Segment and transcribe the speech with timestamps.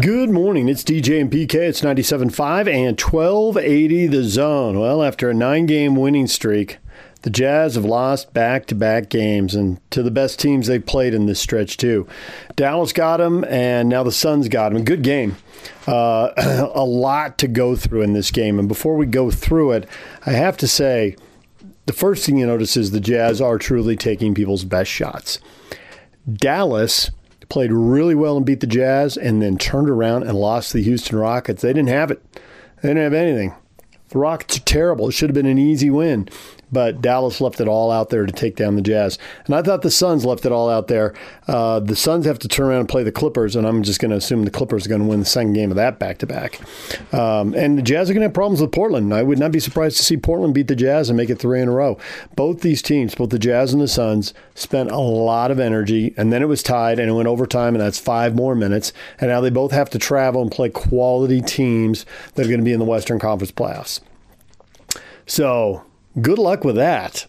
[0.00, 0.68] Good morning.
[0.68, 1.54] It's DJ and PK.
[1.54, 4.80] It's 97.5 and 1280 the zone.
[4.80, 6.78] Well, after a nine game winning streak,
[7.22, 11.14] the Jazz have lost back to back games and to the best teams they've played
[11.14, 12.08] in this stretch, too.
[12.56, 14.82] Dallas got them, and now the Suns got them.
[14.82, 15.36] Good game.
[15.86, 16.30] Uh,
[16.74, 18.58] a lot to go through in this game.
[18.58, 19.88] And before we go through it,
[20.26, 21.14] I have to say
[21.86, 25.38] the first thing you notice is the Jazz are truly taking people's best shots.
[26.32, 27.12] Dallas
[27.48, 30.84] played really well and beat the Jazz, and then turned around and lost to the
[30.84, 31.62] Houston Rockets.
[31.62, 32.22] They didn't have it.
[32.82, 33.54] They didn't have anything.
[34.08, 35.08] The Rockets are terrible.
[35.08, 36.28] It should have been an easy win
[36.74, 39.18] but Dallas left it all out there to take down the Jazz.
[39.46, 41.14] And I thought the Suns left it all out there.
[41.48, 44.10] Uh, the Suns have to turn around and play the Clippers, and I'm just going
[44.10, 46.26] to assume the Clippers are going to win the second game of that back to
[46.26, 46.60] back.
[47.12, 49.14] And the Jazz are going to have problems with Portland.
[49.14, 51.62] I would not be surprised to see Portland beat the Jazz and make it three
[51.62, 51.96] in a row.
[52.36, 56.32] Both these teams, both the Jazz and the Suns, spent a lot of energy, and
[56.32, 58.92] then it was tied, and it went overtime, and that's five more minutes.
[59.20, 62.04] And now they both have to travel and play quality teams
[62.34, 64.00] that are going to be in the Western Conference playoffs.
[65.26, 65.84] So
[66.20, 67.26] good luck with that.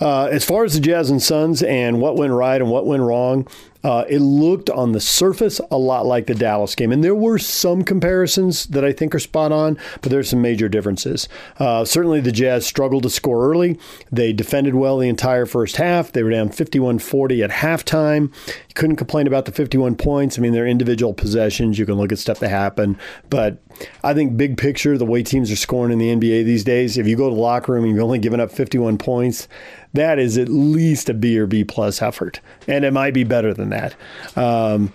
[0.00, 3.02] Uh, as far as the Jazz and Suns and what went right and what went
[3.02, 3.46] wrong,
[3.84, 6.90] uh, it looked on the surface a lot like the Dallas game.
[6.90, 10.68] And there were some comparisons that I think are spot on, but there's some major
[10.68, 11.28] differences.
[11.58, 13.78] Uh, certainly, the Jazz struggled to score early.
[14.10, 16.10] They defended well the entire first half.
[16.10, 18.32] They were down 51 40 at halftime.
[18.46, 20.38] You couldn't complain about the 51 points.
[20.38, 21.78] I mean, they're individual possessions.
[21.78, 22.96] You can look at stuff that happened.
[23.30, 23.58] But
[24.02, 27.06] I think, big picture, the way teams are scoring in the NBA these days, if
[27.06, 29.46] you go to the locker room and you've only given up 51 points,
[29.94, 32.40] that is at least a B or B plus effort.
[32.66, 33.94] And it might be better than that.
[34.36, 34.92] Um,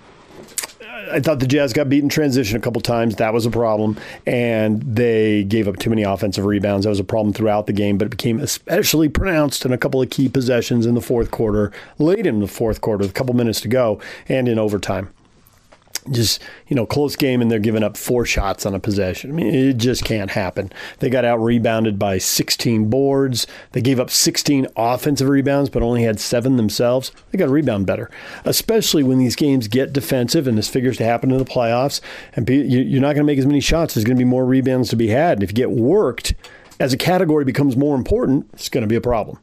[1.11, 3.17] I thought the Jazz got beaten transition a couple times.
[3.17, 3.97] That was a problem.
[4.25, 6.85] And they gave up too many offensive rebounds.
[6.85, 10.01] That was a problem throughout the game, but it became especially pronounced in a couple
[10.01, 13.35] of key possessions in the fourth quarter, late in the fourth quarter, with a couple
[13.35, 15.09] minutes to go, and in overtime
[16.11, 19.31] just you know close game and they're giving up four shots on a possession.
[19.31, 20.71] I mean, it just can't happen.
[20.99, 23.47] They got out rebounded by 16 boards.
[23.71, 27.11] They gave up 16 offensive rebounds, but only had seven themselves.
[27.31, 28.09] They got to rebound better,
[28.45, 30.47] especially when these games get defensive.
[30.47, 32.01] And this figures to happen in the playoffs.
[32.35, 33.93] And you're not going to make as many shots.
[33.93, 35.37] There's going to be more rebounds to be had.
[35.37, 36.33] And if you get worked,
[36.79, 39.39] as a category becomes more important, it's going to be a problem.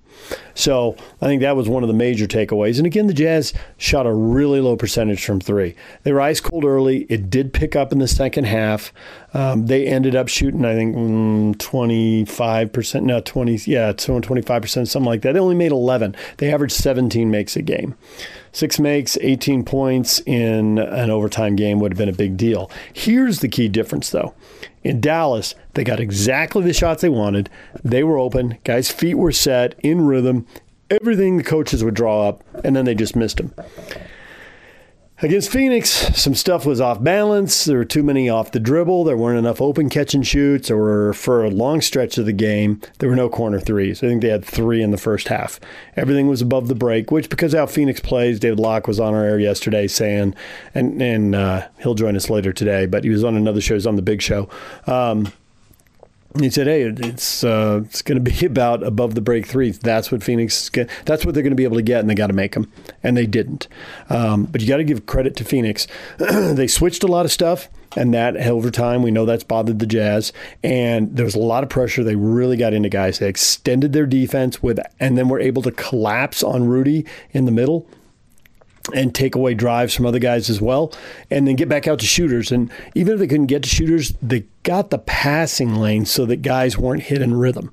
[0.55, 2.79] So I think that was one of the major takeaways.
[2.79, 5.75] And again, the Jazz shot a really low percentage from three.
[6.03, 7.03] They were ice cold early.
[7.09, 8.93] It did pick up in the second half.
[9.33, 15.23] Um, they ended up shooting, I think, mm, 25%, no, 20, yeah, 25%, something like
[15.23, 15.33] that.
[15.33, 16.17] They only made 11.
[16.39, 17.95] They averaged 17 makes a game.
[18.53, 22.71] Six makes, 18 points in an overtime game would have been a big deal.
[22.93, 24.35] Here's the key difference, though.
[24.83, 27.51] In Dallas, they got exactly the shots they wanted.
[27.85, 28.59] They were open.
[28.65, 30.47] Guys' feet were set, in rhythm,
[30.91, 33.55] everything the coaches would draw up, and then they just missed them.
[35.23, 37.67] Against Phoenix, some stuff was off balance.
[37.67, 39.05] There were too many off the dribble.
[39.05, 40.71] There weren't enough open catch and shoots.
[40.71, 44.03] Were, for a long stretch of the game, there were no corner threes.
[44.03, 45.61] I think they had three in the first half.
[45.95, 49.23] Everything was above the break, which, because how Phoenix plays, David Locke was on our
[49.23, 50.35] air yesterday saying,
[50.75, 53.87] and, and uh, he'll join us later today, but he was on another show, he's
[53.87, 54.49] on the big show.
[54.87, 55.31] Um,
[56.39, 59.71] he said, "Hey, it's uh, it's going to be about above the break three.
[59.71, 60.71] That's what Phoenix.
[61.05, 62.71] That's what they're going to be able to get, and they got to make them,
[63.03, 63.67] and they didn't.
[64.09, 65.87] Um, but you got to give credit to Phoenix.
[66.19, 69.87] they switched a lot of stuff, and that over time we know that's bothered the
[69.87, 70.33] Jazz.
[70.63, 72.05] And there was a lot of pressure.
[72.05, 73.19] They really got into guys.
[73.19, 77.53] They extended their defense with, and then were able to collapse on Rudy in the
[77.53, 77.89] middle."
[78.95, 80.93] and take away drives from other guys as well,
[81.31, 82.51] and then get back out to shooters.
[82.51, 86.43] And even if they couldn't get to shooters, they got the passing lane so that
[86.43, 87.72] guys weren't hit in rhythm.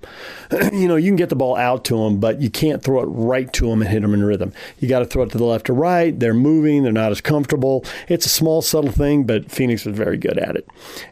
[0.71, 3.07] you know, you can get the ball out to them, but you can't throw it
[3.07, 4.53] right to them and hit them in rhythm.
[4.79, 6.17] You got to throw it to the left or right.
[6.17, 6.83] They're moving.
[6.83, 7.83] They're not as comfortable.
[8.07, 10.67] It's a small, subtle thing, but Phoenix was very good at it.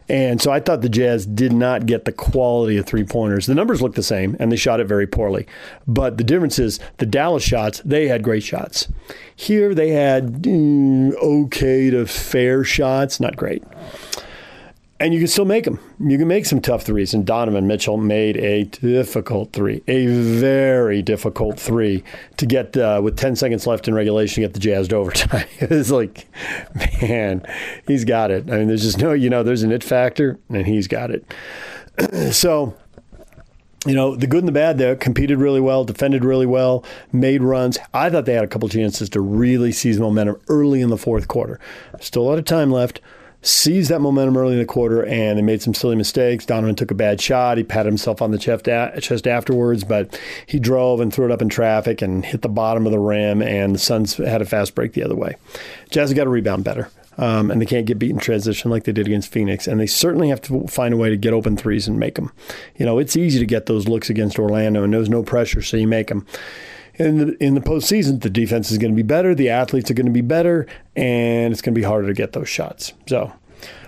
[0.08, 3.46] And so I thought the Jazz did not get the quality of three pointers.
[3.46, 5.46] The numbers look the same, and they shot it very poorly.
[5.86, 8.88] But the difference is the Dallas shots, they had great shots.
[9.34, 13.62] Here they had mm, okay to fair shots, not great
[14.98, 15.78] and you can still make them.
[16.00, 17.12] You can make some tough threes.
[17.12, 22.02] And Donovan Mitchell made a difficult three, a very difficult three
[22.38, 25.46] to get uh, with 10 seconds left in regulation to get the Jazz to overtime.
[25.58, 26.26] it's like,
[27.02, 27.44] man,
[27.86, 28.50] he's got it.
[28.50, 31.34] I mean, there's just no, you know, there's an it factor, and he's got it.
[32.34, 32.74] so,
[33.86, 37.42] you know, the good and the bad there competed really well, defended really well, made
[37.42, 37.76] runs.
[37.92, 41.28] I thought they had a couple chances to really seize momentum early in the fourth
[41.28, 41.60] quarter.
[42.00, 43.02] Still a lot of time left
[43.46, 46.44] seized that momentum early in the quarter and they made some silly mistakes.
[46.44, 47.58] Donovan took a bad shot.
[47.58, 51.48] He patted himself on the chest, afterwards, but he drove and threw it up in
[51.48, 54.92] traffic and hit the bottom of the rim, and the Suns had a fast break
[54.94, 55.36] the other way.
[55.90, 56.90] Jazz got to rebound better.
[57.18, 59.66] um, and they can't get beat in transition like they did against Phoenix.
[59.66, 62.32] And they certainly have to find a way to get open threes and make them.
[62.76, 65.76] You know, it's easy to get those looks against Orlando, and there's no pressure, so
[65.76, 66.26] you make them
[66.98, 69.94] in the in the postseason, the defense is going to be better, the athletes are
[69.94, 72.92] going to be better, and it's going to be harder to get those shots.
[73.06, 73.32] So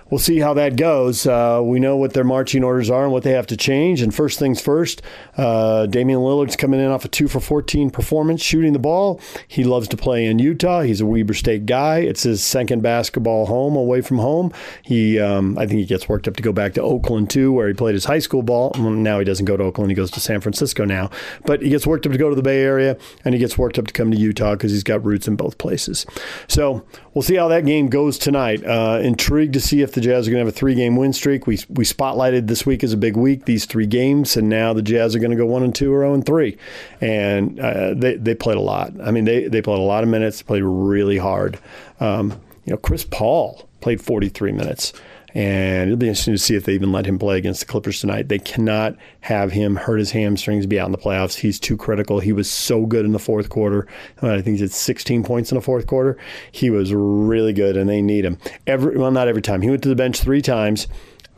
[0.09, 1.25] we'll see how that goes.
[1.25, 4.01] Uh, we know what their marching orders are and what they have to change.
[4.01, 5.01] And first things first,
[5.39, 9.21] uh, Damian Lillard's coming in off a two for 14 performance shooting the ball.
[9.47, 10.81] He loves to play in Utah.
[10.81, 11.99] He's a Weber State guy.
[11.99, 14.51] It's his second basketball home away from home.
[14.83, 17.69] He, um, I think he gets worked up to go back to Oakland too, where
[17.69, 18.73] he played his high school ball.
[18.77, 19.91] Now he doesn't go to Oakland.
[19.91, 21.09] He goes to San Francisco now.
[21.45, 23.79] But he gets worked up to go to the Bay Area, and he gets worked
[23.79, 26.05] up to come to Utah because he's got roots in both places.
[26.49, 28.61] So we'll see how that game goes tonight.
[28.65, 31.13] Uh, intrigued to see if the Jazz are going to have a three game win
[31.13, 31.47] streak.
[31.47, 34.81] We, we spotlighted this week as a big week, these three games, and now the
[34.81, 36.57] Jazz are going to go one and two or 0 and three.
[37.01, 38.93] And uh, they, they played a lot.
[39.01, 41.59] I mean, they, they played a lot of minutes, played really hard.
[41.99, 44.93] Um, you know, Chris Paul played 43 minutes.
[45.35, 47.99] And it'll be interesting to see if they even let him play against the Clippers
[47.99, 48.29] tonight.
[48.29, 51.35] They cannot have him hurt his hamstrings, be out in the playoffs.
[51.35, 52.19] He's too critical.
[52.19, 53.87] He was so good in the fourth quarter.
[54.21, 56.17] I think he did 16 points in the fourth quarter.
[56.51, 58.39] He was really good, and they need him.
[58.65, 59.61] Every well, not every time.
[59.61, 60.87] He went to the bench three times.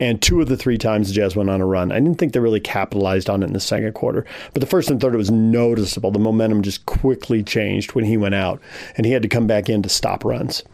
[0.02, 1.92] And two of the three times the Jazz went on a run.
[1.92, 4.26] I didn't think they really capitalized on it in the second quarter.
[4.52, 6.10] But the first and third, it was noticeable.
[6.10, 8.60] The momentum just quickly changed when he went out,
[8.96, 10.64] and he had to come back in to stop runs.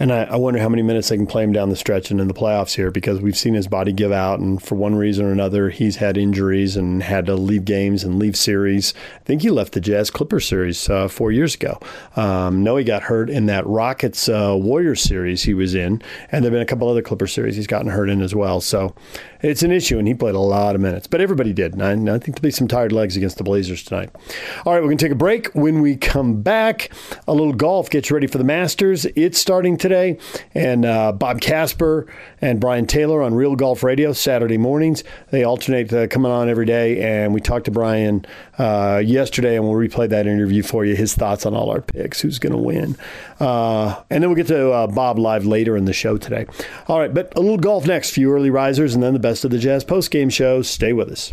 [0.00, 2.20] And I, I, wonder how many minutes they can play him down the stretch and
[2.20, 4.38] in the playoffs here because we've seen his body give out.
[4.38, 8.18] And for one reason or another, he's had injuries and had to leave games and
[8.18, 8.94] leave series.
[9.16, 11.80] I think he left the Jazz Clippers series uh, four years ago.
[12.14, 16.00] Um, no, he got hurt in that Rockets uh, Warriors series he was in.
[16.30, 18.60] And there have been a couple other Clipper series he's gotten hurt in as well.
[18.60, 18.94] So
[19.42, 19.98] it's an issue.
[19.98, 21.08] And he played a lot of minutes.
[21.08, 21.74] But everybody did.
[21.74, 24.10] And I, I think there'll be some tired legs against the Blazers tonight.
[24.64, 25.48] All right, we're going to take a break.
[25.54, 26.90] When we come back,
[27.26, 29.04] a little golf gets ready for the Masters.
[29.16, 30.18] It's starting today today,
[30.54, 32.06] and uh, Bob Casper
[32.40, 35.02] and Brian Taylor on Real Golf Radio Saturday mornings.
[35.30, 38.26] They alternate uh, coming on every day, and we talked to Brian
[38.58, 40.94] uh, yesterday, and we'll replay that interview for you.
[40.94, 42.96] His thoughts on all our picks, who's going to win,
[43.40, 46.46] uh, and then we'll get to uh, Bob live later in the show today.
[46.86, 49.50] All right, but a little golf next, few early risers, and then the best of
[49.50, 50.62] the Jazz post game show.
[50.62, 51.32] Stay with us.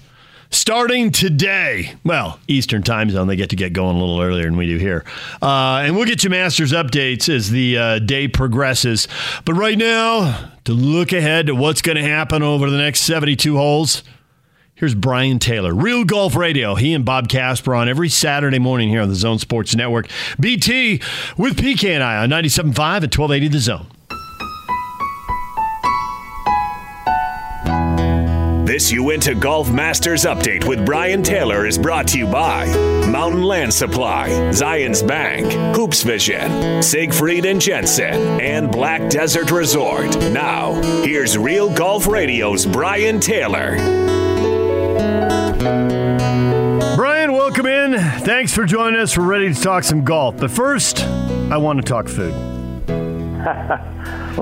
[0.51, 1.95] starting today.
[2.03, 4.77] Well, Eastern time zone, they get to get going a little earlier than we do
[4.77, 5.03] here.
[5.41, 9.07] Uh, and we'll get you Masters updates as the uh, day progresses.
[9.45, 13.55] But right now, to look ahead to what's going to happen over the next 72
[13.55, 14.03] holes,
[14.75, 16.75] here's Brian Taylor, Real Golf Radio.
[16.75, 20.07] He and Bob Casper on every Saturday morning here on the Zone Sports Network.
[20.39, 21.01] BT
[21.37, 23.87] with PK and I on 97.5 at 1280 The Zone.
[28.71, 32.67] This You Into Golf Masters update with Brian Taylor is brought to you by
[33.05, 40.17] Mountain Land Supply, Zions Bank, Hoops Vision, Siegfried and Jensen, and Black Desert Resort.
[40.31, 43.75] Now, here's Real Golf Radio's Brian Taylor.
[46.95, 47.99] Brian, welcome in.
[48.21, 49.17] Thanks for joining us.
[49.17, 50.37] We're ready to talk some golf.
[50.37, 52.50] But first, I want to talk food.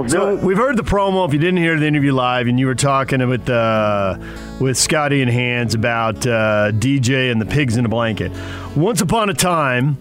[0.07, 1.27] So we've heard the promo.
[1.27, 4.17] If you didn't hear the interview live, and you were talking with uh,
[4.59, 8.31] with Scotty and Hans about uh, DJ and the pigs in a blanket.
[8.75, 9.97] Once upon a time,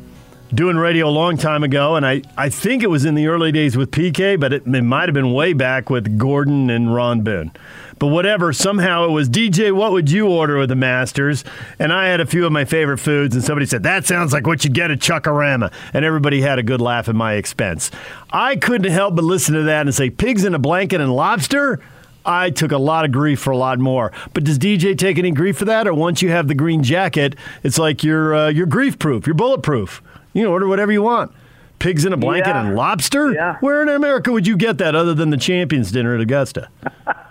[0.52, 3.52] doing radio a long time ago, and I, I think it was in the early
[3.52, 7.22] days with PK, but it, it might have been way back with Gordon and Ron
[7.22, 7.52] Boone.
[7.98, 11.44] But whatever, somehow it was DJ, what would you order with the Masters?
[11.78, 14.46] And I had a few of my favorite foods, and somebody said, that sounds like
[14.46, 15.72] what you get at Chuckarama.
[15.92, 17.90] And everybody had a good laugh at my expense.
[18.30, 21.80] I couldn't help but listen to that and say, pigs in a blanket and lobster?
[22.24, 24.12] I took a lot of grief for a lot more.
[24.34, 25.88] But does DJ take any grief for that?
[25.88, 29.34] Or once you have the green jacket, it's like you're, uh, you're grief proof, you're
[29.34, 30.02] bulletproof.
[30.34, 31.32] You can order whatever you want.
[31.78, 32.66] Pigs in a blanket yeah.
[32.66, 33.32] and lobster?
[33.32, 33.56] Yeah.
[33.60, 36.68] Where in America would you get that other than the Champions Dinner at Augusta?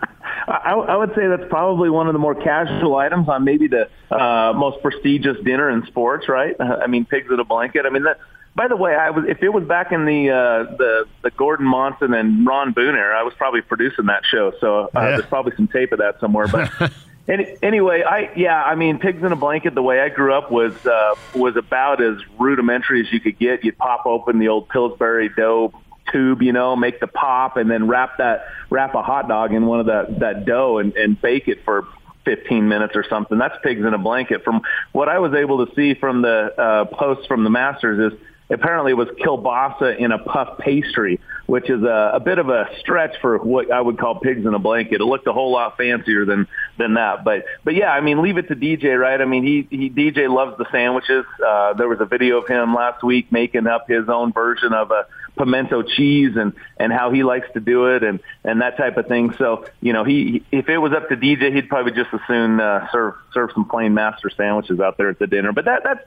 [0.48, 3.90] I, I would say that's probably one of the more casual items on maybe the
[4.10, 6.56] uh, most prestigious dinner in sports, right?
[6.60, 7.86] I mean, pigs in a blanket.
[7.86, 8.20] I mean, that.
[8.56, 11.68] By the way, I was if it was back in the uh, the the Gordon
[11.68, 14.52] Monson and Ron Boone era, I was probably producing that show.
[14.60, 15.10] So uh, Yeah.
[15.12, 16.48] there's probably some tape of that somewhere.
[16.48, 16.72] But
[17.30, 19.76] Any, anyway, I yeah, I mean, pigs in a blanket.
[19.76, 23.64] The way I grew up was uh, was about as rudimentary as you could get.
[23.66, 25.74] You'd pop open the old Pillsbury dough
[26.12, 29.66] tube, you know, make the pop, and then wrap that wrap a hot dog in
[29.66, 31.88] one of that that dough and, and bake it for
[32.26, 33.38] 15 minutes or something.
[33.38, 34.44] That's pigs in a blanket.
[34.44, 34.62] From
[34.92, 38.92] what I was able to see from the uh, posts from the Masters is apparently
[38.92, 43.16] it was kielbasa in a puff pastry, which is a, a bit of a stretch
[43.22, 45.02] for what I would call pigs in a blanket.
[45.02, 46.48] It looked a whole lot fancier than
[46.78, 49.20] than that, but but yeah, I mean, leave it to DJ, right?
[49.20, 51.26] I mean, he he DJ loves the sandwiches.
[51.46, 54.92] Uh, there was a video of him last week making up his own version of
[54.92, 58.98] a pimento cheese and and how he likes to do it and and that type
[58.98, 59.34] of thing.
[59.34, 62.60] So you know, he if it was up to DJ, he'd probably just as soon
[62.60, 65.54] uh, serve serve some plain master sandwiches out there at the dinner.
[65.54, 66.04] But that that's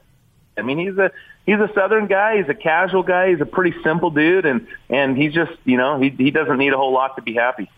[0.57, 1.11] I mean, he's a
[1.47, 2.39] he's a southern guy.
[2.39, 3.31] He's a casual guy.
[3.31, 6.73] He's a pretty simple dude, and and he's just you know he he doesn't need
[6.73, 7.71] a whole lot to be happy.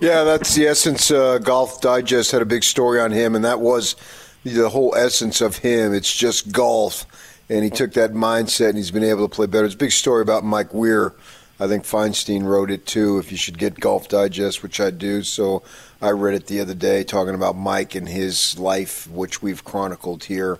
[0.00, 1.10] Yeah, that's the essence.
[1.10, 3.96] Uh, Golf Digest had a big story on him, and that was
[4.44, 5.94] the whole essence of him.
[5.94, 7.06] It's just golf,
[7.48, 9.66] and he took that mindset, and he's been able to play better.
[9.66, 11.14] It's a big story about Mike Weir.
[11.60, 13.18] I think Feinstein wrote it too.
[13.18, 15.62] If you should get Golf Digest, which I do, so
[16.02, 20.24] I read it the other day, talking about Mike and his life, which we've chronicled
[20.24, 20.58] here.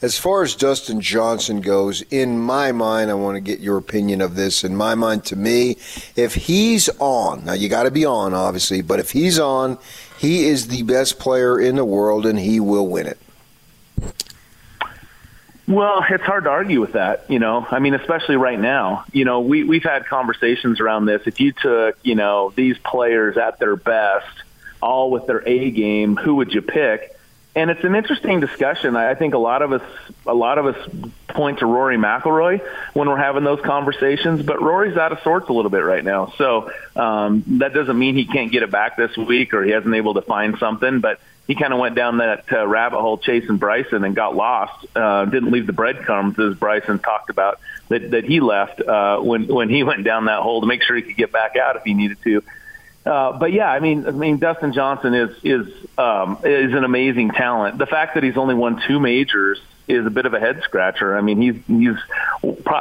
[0.00, 4.20] As far as Dustin Johnson goes, in my mind, I want to get your opinion
[4.20, 4.62] of this.
[4.62, 5.78] In my mind, to me,
[6.14, 9.78] if he's on, now you got to be on, obviously, but if he's on,
[10.18, 13.18] he is the best player in the world and he will win it.
[15.68, 17.66] Well, it's hard to argue with that, you know.
[17.68, 19.04] I mean, especially right now.
[19.12, 21.22] You know, we we've had conversations around this.
[21.26, 24.28] If you took, you know, these players at their best,
[24.80, 27.16] all with their A game, who would you pick?
[27.56, 28.96] and it's an interesting discussion.
[28.96, 29.82] I think a lot of us,
[30.26, 30.88] a lot of us
[31.28, 32.60] point to Rory McIlroy
[32.92, 36.34] when we're having those conversations, but Rory's out of sorts a little bit right now.
[36.36, 39.94] So um, that doesn't mean he can't get it back this week or he hasn't
[39.94, 41.00] able to find something.
[41.00, 44.86] But he kind of went down that uh, rabbit hole chasing Bryson and got lost.
[44.96, 49.46] Uh, didn't leave the breadcrumbs as Bryson talked about that that he left uh, when
[49.46, 51.82] when he went down that hole to make sure he could get back out if
[51.84, 52.42] he needed to.
[53.04, 57.30] Uh, but yeah, I mean, I mean, Dustin Johnson is is um, is an amazing
[57.30, 57.78] talent.
[57.78, 61.16] The fact that he's only won two majors is a bit of a head scratcher.
[61.16, 61.96] I mean, he's he's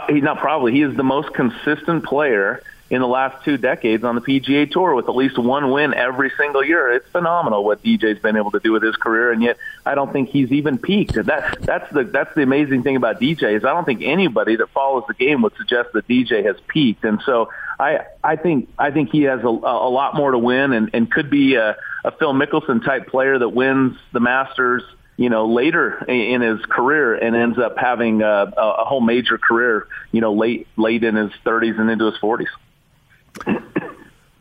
[0.10, 4.15] he's not probably he is the most consistent player in the last two decades on
[4.15, 6.92] the PGA Tour with at least one win every single year.
[6.92, 10.13] It's phenomenal what DJ's been able to do with his career, and yet I don't
[10.13, 11.15] think he's even peaked.
[11.15, 14.70] That that's the that's the amazing thing about DJ is I don't think anybody that
[14.70, 17.50] follows the game would suggest that DJ has peaked, and so
[17.80, 21.12] I I think I think he has a, a lot more to win and, and
[21.12, 24.84] could be a, a Phil Mickelson type player that wins the Masters
[25.18, 29.88] you know, later in his career and ends up having a, a whole major career,
[30.12, 32.48] you know, late late in his 30s and into his 40s.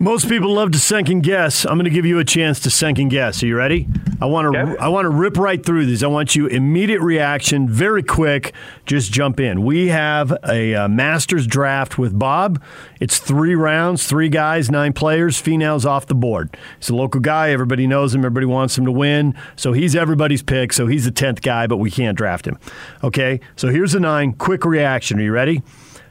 [0.05, 1.65] Most people love to second guess.
[1.65, 3.43] I'm going to give you a chance to second guess.
[3.43, 3.89] Are you ready?
[4.21, 4.77] I want to okay.
[4.79, 6.03] I want to rip right through these.
[6.03, 8.53] I want you immediate reaction, very quick.
[8.85, 9.65] Just jump in.
[9.65, 12.63] We have a uh, Masters draft with Bob.
[13.01, 15.41] It's three rounds, three guys, nine players.
[15.41, 16.55] Finau's off the board.
[16.79, 17.51] He's a local guy.
[17.51, 18.27] Everybody knows him.
[18.27, 19.35] Everybody wants him to win.
[19.57, 20.75] So he's everybody's pick.
[20.75, 22.59] So he's the tenth guy, but we can't draft him.
[23.03, 23.41] Okay.
[23.57, 24.35] So here's the nine.
[24.35, 25.19] Quick reaction.
[25.19, 25.63] Are you ready?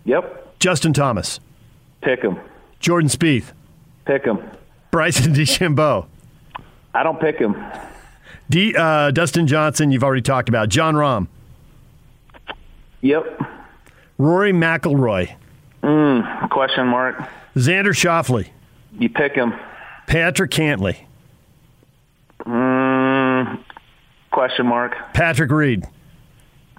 [0.06, 0.58] Yep.
[0.60, 1.40] Justin Thomas.
[2.02, 2.40] Pick him.
[2.84, 3.54] Jordan Spieth.
[4.04, 4.40] Pick him.
[4.92, 6.06] Bryson DeChambeau.
[6.94, 7.56] I don't pick him.
[8.50, 10.68] D, uh, Dustin Johnson, you've already talked about.
[10.68, 11.28] Jon Rahm.
[13.02, 13.42] Yep.
[14.18, 15.34] Rory McIlroy.
[15.82, 17.16] Mm, question mark.
[17.56, 18.50] Xander Schauffele.
[19.00, 19.54] You pick him.
[20.06, 20.98] Patrick Cantlay.
[22.42, 23.63] Mm,
[24.32, 24.94] question mark.
[25.13, 25.86] Patrick Reed.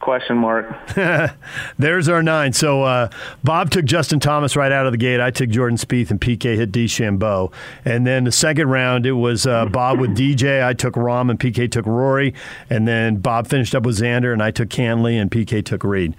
[0.04, 0.66] Question mark.
[1.78, 2.52] There's our nine.
[2.52, 3.08] So uh,
[3.42, 5.18] Bob took Justin Thomas right out of the gate.
[5.18, 7.50] I took Jordan Spieth, and PK hit DeChambeau.
[7.86, 10.62] And then the second round, it was uh, Bob with DJ.
[10.62, 12.34] I took Rahm and PK took Rory.
[12.68, 16.14] And then Bob finished up with Xander, and I took Cantlay and PK took Reed.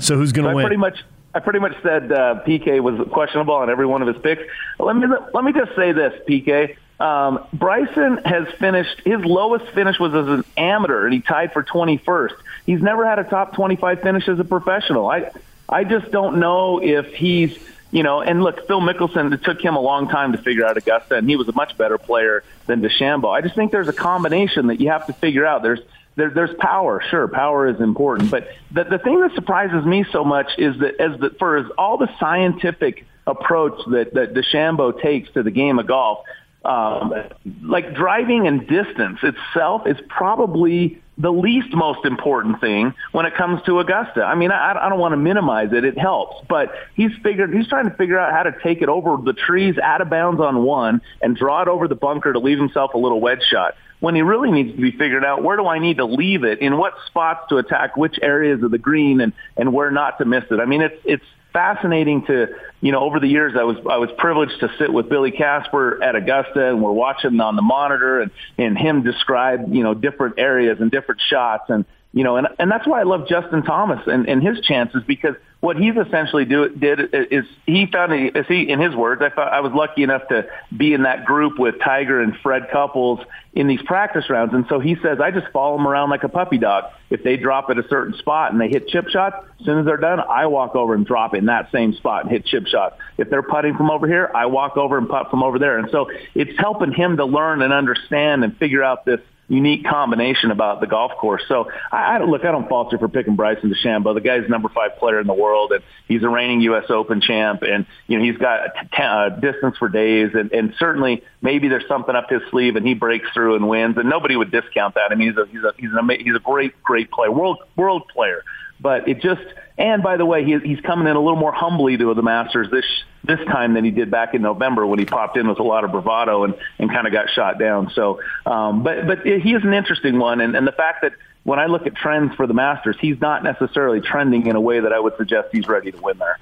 [0.00, 0.66] So who's going to so win?
[0.66, 1.02] Pretty much.
[1.34, 4.42] I pretty much said uh, PK was questionable on every one of his picks.
[4.78, 6.76] Let me let me just say this, PK.
[7.00, 11.62] Um, Bryson has finished, his lowest finish was as an amateur, and he tied for
[11.62, 12.34] 21st.
[12.70, 15.10] He's never had a top 25 finish as a professional.
[15.10, 15.32] I,
[15.68, 17.58] I just don't know if he's,
[17.90, 20.76] you know, and look, Phil Mickelson, it took him a long time to figure out
[20.76, 23.28] Augusta, and he was a much better player than DeChambeau.
[23.28, 25.64] I just think there's a combination that you have to figure out.
[25.64, 25.80] There's,
[26.14, 27.02] there, there's power.
[27.10, 31.00] Sure, power is important, but the, the thing that surprises me so much is that
[31.00, 35.80] as the, for as all the scientific approach that, that DeChambeau takes to the game
[35.80, 36.24] of golf,
[36.64, 37.14] um,
[37.62, 43.62] like driving and distance itself is probably the least most important thing when it comes
[43.66, 44.22] to Augusta.
[44.22, 47.68] I mean, I, I don't want to minimize it; it helps, but he's figured he's
[47.68, 50.62] trying to figure out how to take it over the trees out of bounds on
[50.64, 53.74] one and draw it over the bunker to leave himself a little wedge shot.
[54.00, 56.60] when he really needs to be figuring out where do I need to leave it,
[56.60, 60.24] in what spots to attack which areas of the green, and and where not to
[60.24, 60.58] miss it.
[60.58, 62.48] I mean, it's it's fascinating to,
[62.80, 66.02] you know, over the years I was I was privileged to sit with Billy Casper
[66.02, 70.38] at Augusta and we're watching on the monitor and, and him describe, you know, different
[70.38, 71.68] areas and different shots.
[71.68, 75.02] And you know, and and that's why I love Justin Thomas and, and his chances
[75.06, 79.28] because what he's essentially do, did is he found as he in his words I
[79.28, 83.20] thought I was lucky enough to be in that group with Tiger and Fred Couples
[83.52, 84.54] in these practice rounds.
[84.54, 86.84] And so he says I just follow them around like a puppy dog.
[87.10, 89.84] If they drop at a certain spot and they hit chip shots as soon as
[89.84, 92.96] they're done I walk over and drop in that same spot and hit chip shots.
[93.18, 95.78] If they're putting from over here I walk over and putt from over there.
[95.78, 100.50] And so it's helping him to learn and understand and figure out this unique combination
[100.52, 101.42] about the golf course.
[101.48, 102.44] So I, I don't look.
[102.44, 104.14] I don't falter for picking Bryson DeChambeau.
[104.14, 106.84] The guy's number five player in the world, and he's a reigning U.S.
[106.88, 111.24] Open champ, and you know he's got t- uh, distance for days, and, and certainly
[111.42, 114.50] maybe there's something up his sleeve, and he breaks through and wins, and nobody would
[114.50, 115.10] discount that.
[115.10, 117.58] I mean, he's a he's a he's an ama- he's a great great player, world
[117.76, 118.44] world player.
[118.82, 119.42] But it just,
[119.80, 122.70] and by the way, he, he's coming in a little more humbly to the Masters
[122.70, 122.84] this
[123.24, 125.84] this time than he did back in November when he popped in with a lot
[125.84, 127.90] of bravado and, and kind of got shot down.
[127.94, 131.12] So, um, but but he is an interesting one, and, and the fact that
[131.44, 134.80] when I look at trends for the Masters, he's not necessarily trending in a way
[134.80, 136.38] that I would suggest he's ready to win there.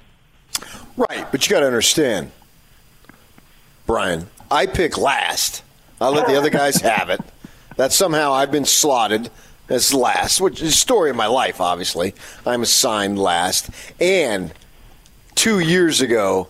[0.97, 2.31] Right, but you got to understand,
[3.85, 4.27] Brian.
[4.51, 5.63] I pick last.
[6.01, 7.21] I let the other guys have it.
[7.77, 9.29] That somehow I've been slotted
[9.69, 12.15] as last, which is the story of my life, obviously.
[12.45, 13.69] I'm assigned last.
[13.99, 14.51] And
[15.35, 16.47] two years ago,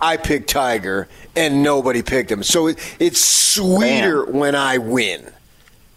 [0.00, 2.42] I picked Tiger and nobody picked him.
[2.42, 5.32] So it, it's sweeter when I win.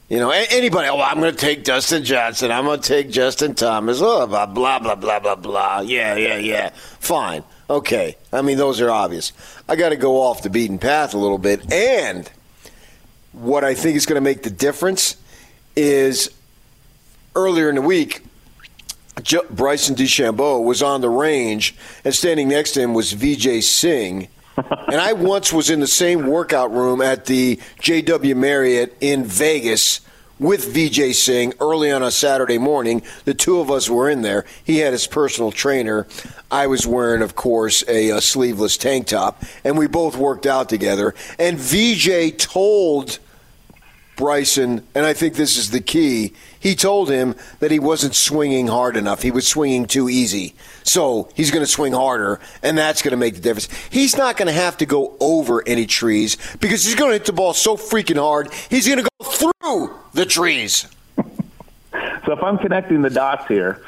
[0.09, 2.51] You know, anybody, oh, I'm going to take Dustin Johnson.
[2.51, 3.99] I'm going to take Justin Thomas.
[4.01, 5.79] Oh, blah, blah, blah, blah, blah, blah.
[5.81, 6.69] Yeah, yeah, yeah.
[6.99, 7.43] Fine.
[7.69, 8.17] Okay.
[8.33, 9.33] I mean, those are obvious.
[9.67, 11.71] I got to go off the beaten path a little bit.
[11.71, 12.29] And
[13.33, 15.15] what I think is going to make the difference
[15.75, 16.31] is
[17.39, 18.23] earlier in the week,
[19.49, 24.27] Bryson DeChambeau was on the range, and standing next to him was Vijay Singh.
[24.57, 30.01] and I once was in the same workout room at the JW Marriott in Vegas
[30.37, 33.01] with Vijay Singh early on a Saturday morning.
[33.25, 34.45] The two of us were in there.
[34.63, 36.07] He had his personal trainer.
[36.49, 40.69] I was wearing, of course, a, a sleeveless tank top, and we both worked out
[40.69, 41.13] together.
[41.37, 43.19] And Vijay told
[44.15, 48.67] Bryson, and I think this is the key, he told him that he wasn't swinging
[48.67, 49.21] hard enough.
[49.21, 50.55] He was swinging too easy.
[50.83, 53.69] So he's going to swing harder, and that's going to make the difference.
[53.89, 57.25] He's not going to have to go over any trees because he's going to hit
[57.25, 60.87] the ball so freaking hard, he's going to go through the trees.
[62.29, 63.81] So if I'm connecting the dots here,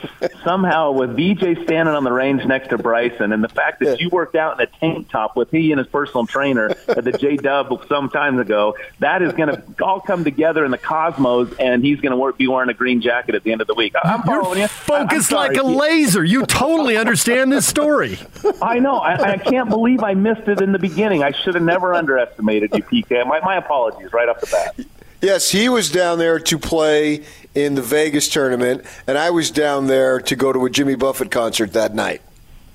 [0.43, 4.09] somehow with Vijay standing on the range next to Bryson, and the fact that you
[4.09, 7.37] worked out in a tank top with he and his personal trainer at the J
[7.37, 11.85] Dub some time ago, that is going to all come together in the cosmos, and
[11.85, 13.93] he's going to be wearing a green jacket at the end of the week.
[14.03, 14.67] I'm following You're you.
[14.69, 16.23] Focused like a laser.
[16.23, 18.17] You totally understand this story.
[18.59, 18.95] I know.
[18.95, 21.21] I, I can't believe I missed it in the beginning.
[21.21, 23.23] I should have never underestimated you, PK.
[23.23, 24.87] My, my apologies right off the bat.
[25.21, 27.23] Yes, he was down there to play
[27.53, 31.31] in the Vegas tournament, and I was down there to go to a Jimmy Buffett
[31.31, 32.21] concert that night.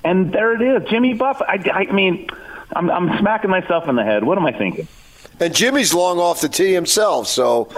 [0.03, 1.47] And there it is, Jimmy Buffett.
[1.49, 2.27] I, I mean,
[2.75, 4.23] I'm, I'm smacking myself in the head.
[4.23, 4.87] What am I thinking?
[5.39, 7.65] And Jimmy's long off the tee himself, so.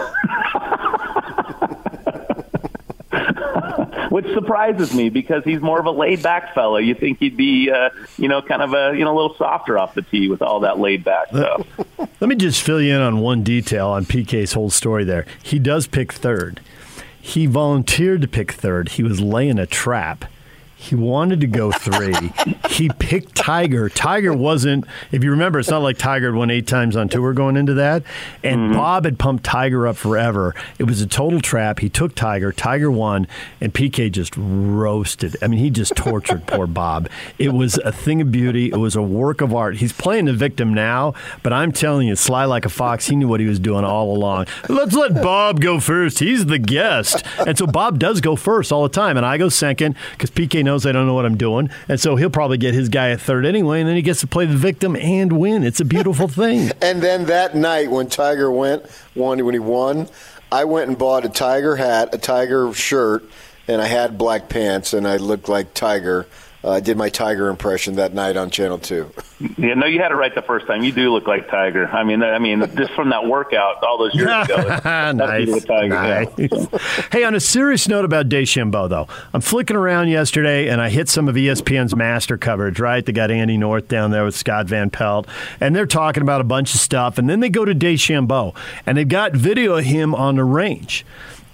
[4.10, 6.78] which surprises me because he's more of a laid back fellow.
[6.78, 9.78] You think he'd be, uh, you know, kind of a you know a little softer
[9.78, 11.66] off the tee with all that laid back stuff.
[12.20, 15.04] Let me just fill you in on one detail on PK's whole story.
[15.04, 16.60] There, he does pick third.
[17.22, 18.90] He volunteered to pick third.
[18.90, 20.26] He was laying a trap
[20.80, 22.32] he wanted to go three.
[22.70, 23.90] he picked Tiger.
[23.90, 27.34] Tiger wasn't, if you remember, it's not like Tiger had won eight times on tour
[27.34, 28.02] going into that.
[28.44, 28.74] And mm-hmm.
[28.76, 30.56] Bob had pumped Tiger up forever.
[30.80, 31.80] It was a total trap.
[31.80, 32.54] He took Tiger.
[32.54, 33.28] Tiger won,
[33.60, 35.36] and PK just roasted.
[35.42, 37.10] I mean, he just tortured poor Bob.
[37.38, 38.70] It was a thing of beauty.
[38.72, 39.76] It was a work of art.
[39.76, 41.14] He's playing the victim now,
[41.44, 44.16] but I'm telling you, sly like a fox, he knew what he was doing all
[44.16, 44.46] along.
[44.70, 46.20] Let's let Bob go first.
[46.20, 47.22] He's the guest.
[47.46, 50.69] And so Bob does go first all the time, and I go second because PK
[50.70, 51.70] knows I don't know what I'm doing.
[51.88, 54.28] And so he'll probably get his guy at third anyway, and then he gets to
[54.28, 55.64] play the victim and win.
[55.64, 56.72] It's a beautiful thing.
[56.82, 60.08] and then that night when Tiger went, won, when he won,
[60.52, 63.24] I went and bought a Tiger hat, a Tiger shirt,
[63.68, 66.28] and I had black pants, and I looked like Tiger
[66.64, 69.12] uh, I did my Tiger impression that night on Channel Two.
[69.58, 70.84] Yeah, no, you had it right the first time.
[70.84, 71.88] You do look like Tiger.
[71.88, 74.58] I mean, I mean, just from that workout all those years ago.
[74.84, 75.66] nice.
[75.70, 76.38] nice.
[76.38, 76.78] Yeah.
[77.14, 81.08] hey, on a serious note about DeChambeau, though, I'm flicking around yesterday and I hit
[81.08, 82.82] some of ESPN's master coverage.
[82.82, 85.26] Right, they got Andy North down there with Scott Van Pelt,
[85.62, 88.54] and they're talking about a bunch of stuff, and then they go to DeChambeau
[88.86, 91.06] and they've got video of him on the range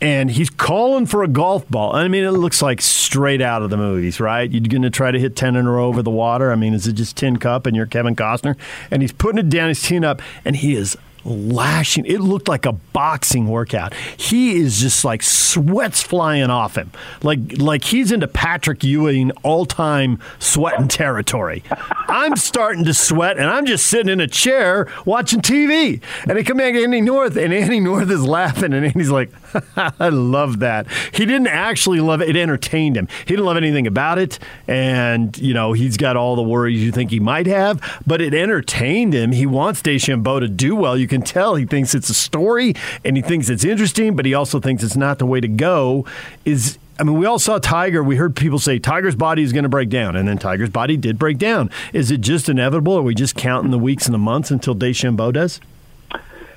[0.01, 1.95] and he's calling for a golf ball.
[1.95, 4.49] I mean, it looks like straight out of the movies, right?
[4.51, 6.51] You're going to try to hit 10 in a row over the water.
[6.51, 8.58] I mean, is it just tin cup and you're Kevin Costner?
[8.91, 12.05] And he's putting it down, he's teeing up, and he is lashing.
[12.05, 13.93] It looked like a boxing workout.
[14.17, 16.91] He is just like sweats flying off him,
[17.23, 21.63] like like he's into Patrick Ewing all time sweating territory.
[22.07, 26.01] I'm starting to sweat, and I'm just sitting in a chair watching TV.
[26.27, 29.31] And they come back to Andy North, and Andy North is laughing, and Andy's like,
[29.75, 33.07] "I love that." He didn't actually love it; it entertained him.
[33.25, 36.91] He didn't love anything about it, and you know he's got all the worries you
[36.91, 39.31] think he might have, but it entertained him.
[39.31, 40.97] He wants DeChambeau to do well.
[40.97, 42.73] You can tell he thinks it's a story
[43.04, 46.06] and he thinks it's interesting, but he also thinks it's not the way to go.
[46.43, 48.04] Is I mean, we all saw Tiger.
[48.04, 50.95] We heard people say Tiger's body is going to break down, and then Tiger's body
[50.95, 51.69] did break down.
[51.91, 52.93] Is it just inevitable?
[52.93, 55.60] Or Are we just counting the weeks and the months until DeChambeau does?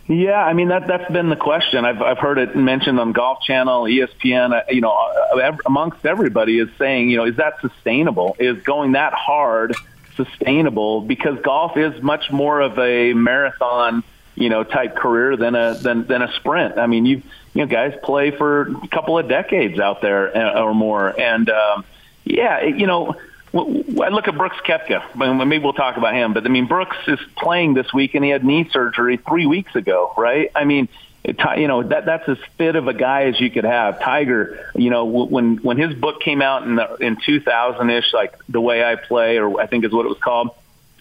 [0.07, 1.85] Yeah, I mean that that's been the question.
[1.85, 4.55] I've I've heard it mentioned on Golf Channel, ESPN.
[4.55, 8.35] Uh, you know, uh, amongst everybody is saying, you know, is that sustainable?
[8.39, 9.75] Is going that hard
[10.17, 11.03] sustainable?
[11.03, 14.03] Because golf is much more of a marathon
[14.39, 16.79] you know, type career than a than than a sprint.
[16.79, 17.23] I mean, you
[17.55, 21.51] you know, guys play for a couple of decades out there uh, or more, and
[21.51, 21.85] um,
[22.25, 23.17] yeah, you know.
[23.51, 25.17] I look at Brooks Koepka.
[25.17, 28.31] Maybe we'll talk about him, but I mean, Brooks is playing this week, and he
[28.31, 30.53] had knee surgery three weeks ago, right?
[30.55, 30.87] I mean,
[31.25, 34.01] you know that that's as fit of a guy as you could have.
[34.01, 38.35] Tiger, you know, when when his book came out in the, in 2000 ish, like
[38.51, 40.51] the way I play, or I think is what it was called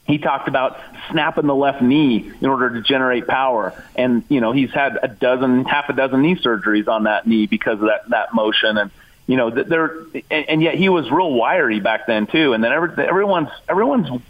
[0.08, 0.80] he talked about
[1.12, 3.74] snapping the left knee in order to generate power.
[3.96, 7.46] And, you know, he's had a dozen, half a dozen knee surgeries on that knee
[7.46, 8.78] because of that, that motion.
[8.78, 8.92] And,
[9.28, 9.98] you know, there,
[10.32, 12.54] and, and yet he was real wiry back then too.
[12.54, 14.22] And then every, everyone's, everyone's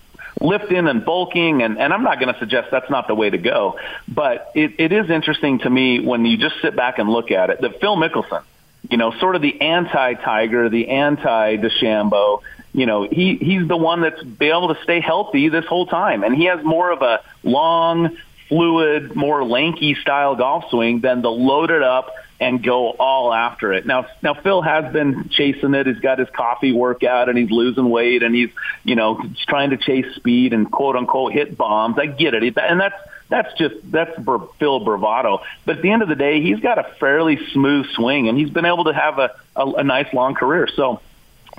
[0.42, 1.62] lifting and bulking.
[1.62, 4.80] And, and I'm not going to suggest that's not the way to go, but it,
[4.80, 7.80] it is interesting to me when you just sit back and look at it that
[7.80, 8.44] Phil Mickelson,
[8.90, 12.42] you know, sort of the anti-Tiger, the anti-DeChambeau,
[12.78, 16.24] you know, he he's the one that's been able to stay healthy this whole time,
[16.24, 18.16] and he has more of a long,
[18.48, 23.88] fluid, more lanky style golf swing than the loaded up and go all after it.
[23.88, 25.88] Now, now Phil has been chasing it.
[25.88, 28.52] He's got his coffee workout and he's losing weight and he's,
[28.84, 31.98] you know, trying to chase speed and quote unquote hit bombs.
[31.98, 32.44] I get it.
[32.58, 32.96] And that's,
[33.28, 34.16] that's just, that's
[34.60, 35.42] Phil bravado.
[35.66, 38.52] But at the end of the day, he's got a fairly smooth swing and he's
[38.52, 40.68] been able to have a, a, a nice long career.
[40.76, 41.02] So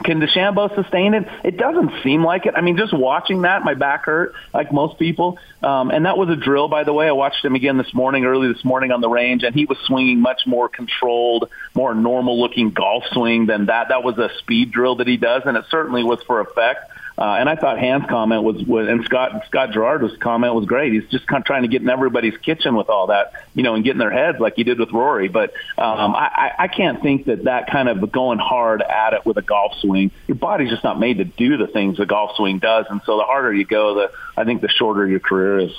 [0.04, 1.26] can DeChambeau sustain it?
[1.44, 2.54] It doesn't seem like it.
[2.56, 5.38] I mean, just watching that, my back hurt, like most people.
[5.62, 7.08] Um, and that was a drill, by the way.
[7.08, 9.78] I watched him again this morning, early this morning on the range, and he was
[9.86, 13.88] swinging much more controlled, more normal-looking golf swing than that.
[13.88, 16.90] That was a speed drill that he does, and it certainly was for effect.
[17.18, 20.92] Uh, and I thought Hans' comment was, was and Scott Scott Garrard's comment was great.
[20.92, 23.74] He's just kind of trying to get in everybody's kitchen with all that, you know,
[23.74, 25.26] and getting their heads like he did with Rory.
[25.26, 29.36] But um, I, I can't think that that kind of going hard at it with
[29.36, 32.60] a golf swing, your body's just not made to do the things a golf swing
[32.60, 32.86] does.
[32.88, 35.72] And so the harder you go, the I think the shorter your career is.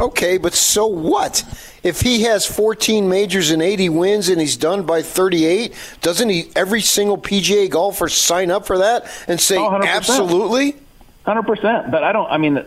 [0.00, 1.44] Okay, but so what?
[1.82, 6.50] If he has 14 majors and 80 wins and he's done by 38, doesn't he
[6.56, 10.76] every single PGA golfer sign up for that and say oh, absolutely?
[11.26, 11.90] 100%.
[11.90, 12.64] But I don't I mean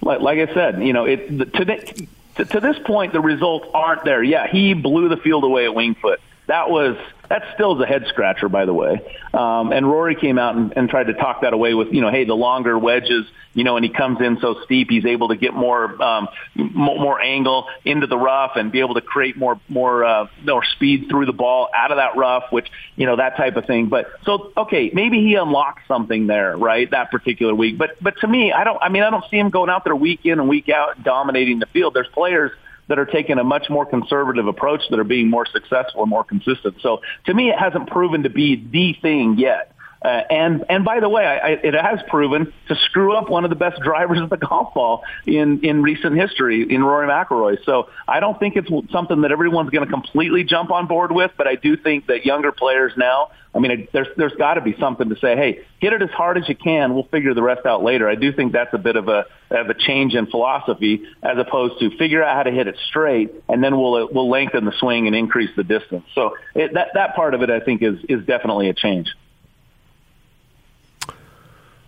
[0.00, 4.04] like, like I said, you know, it to, to to this point the results aren't
[4.04, 4.22] there.
[4.22, 6.18] Yeah, he blew the field away at Wingfoot.
[6.46, 6.96] That was
[7.28, 9.00] that still is a head scratcher, by the way.
[9.34, 12.10] Um, and Rory came out and, and tried to talk that away with, you know,
[12.10, 15.36] hey, the longer wedges, you know, and he comes in so steep, he's able to
[15.36, 20.04] get more, um, more, angle into the rough and be able to create more, more,
[20.04, 23.56] uh, more speed through the ball out of that rough, which, you know, that type
[23.56, 23.86] of thing.
[23.86, 26.90] But so, okay, maybe he unlocked something there, right?
[26.90, 27.78] That particular week.
[27.78, 29.96] But, but to me, I don't, I mean, I don't see him going out there
[29.96, 31.94] week in and week out dominating the field.
[31.94, 32.52] There's players
[32.88, 36.24] that are taking a much more conservative approach that are being more successful and more
[36.24, 36.76] consistent.
[36.80, 39.75] So to me, it hasn't proven to be the thing yet.
[40.06, 43.42] Uh, and and by the way, I, I, it has proven to screw up one
[43.42, 47.56] of the best drivers of the golf ball in in recent history in Rory McIlroy.
[47.64, 51.32] So I don't think it's something that everyone's going to completely jump on board with,
[51.36, 53.32] but I do think that younger players now.
[53.52, 55.34] I mean, there's there's got to be something to say.
[55.34, 56.94] Hey, hit it as hard as you can.
[56.94, 58.08] We'll figure the rest out later.
[58.08, 61.80] I do think that's a bit of a of a change in philosophy as opposed
[61.80, 65.08] to figure out how to hit it straight and then we'll we'll lengthen the swing
[65.08, 66.04] and increase the distance.
[66.14, 69.08] So it, that that part of it, I think, is is definitely a change.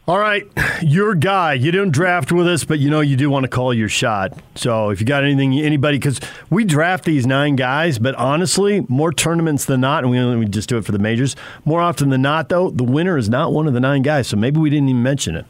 [0.09, 1.53] All right, your guy.
[1.53, 4.33] You didn't draft with us, but you know you do want to call your shot.
[4.55, 6.19] So if you got anything, anybody, because
[6.49, 10.71] we draft these nine guys, but honestly, more tournaments than not, and we only just
[10.71, 11.37] do it for the majors.
[11.67, 14.27] More often than not, though, the winner is not one of the nine guys.
[14.29, 15.45] So maybe we didn't even mention it.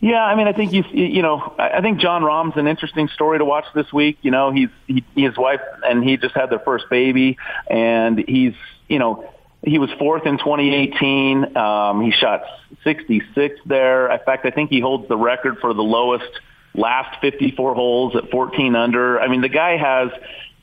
[0.00, 3.38] Yeah, I mean, I think you you know, I think Jon Rahm's an interesting story
[3.38, 4.18] to watch this week.
[4.20, 7.38] You know, he's he, his wife and he just had their first baby,
[7.70, 8.52] and he's
[8.88, 9.26] you know
[9.66, 11.56] he was fourth in 2018.
[11.56, 12.42] Um, he shot
[12.84, 14.10] 66 there.
[14.10, 16.30] In fact, I think he holds the record for the lowest
[16.72, 19.20] last 54 holes at 14 under.
[19.20, 20.10] I mean, the guy has,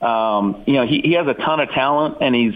[0.02, 2.56] um, you know, he, he has a ton of talent and he's,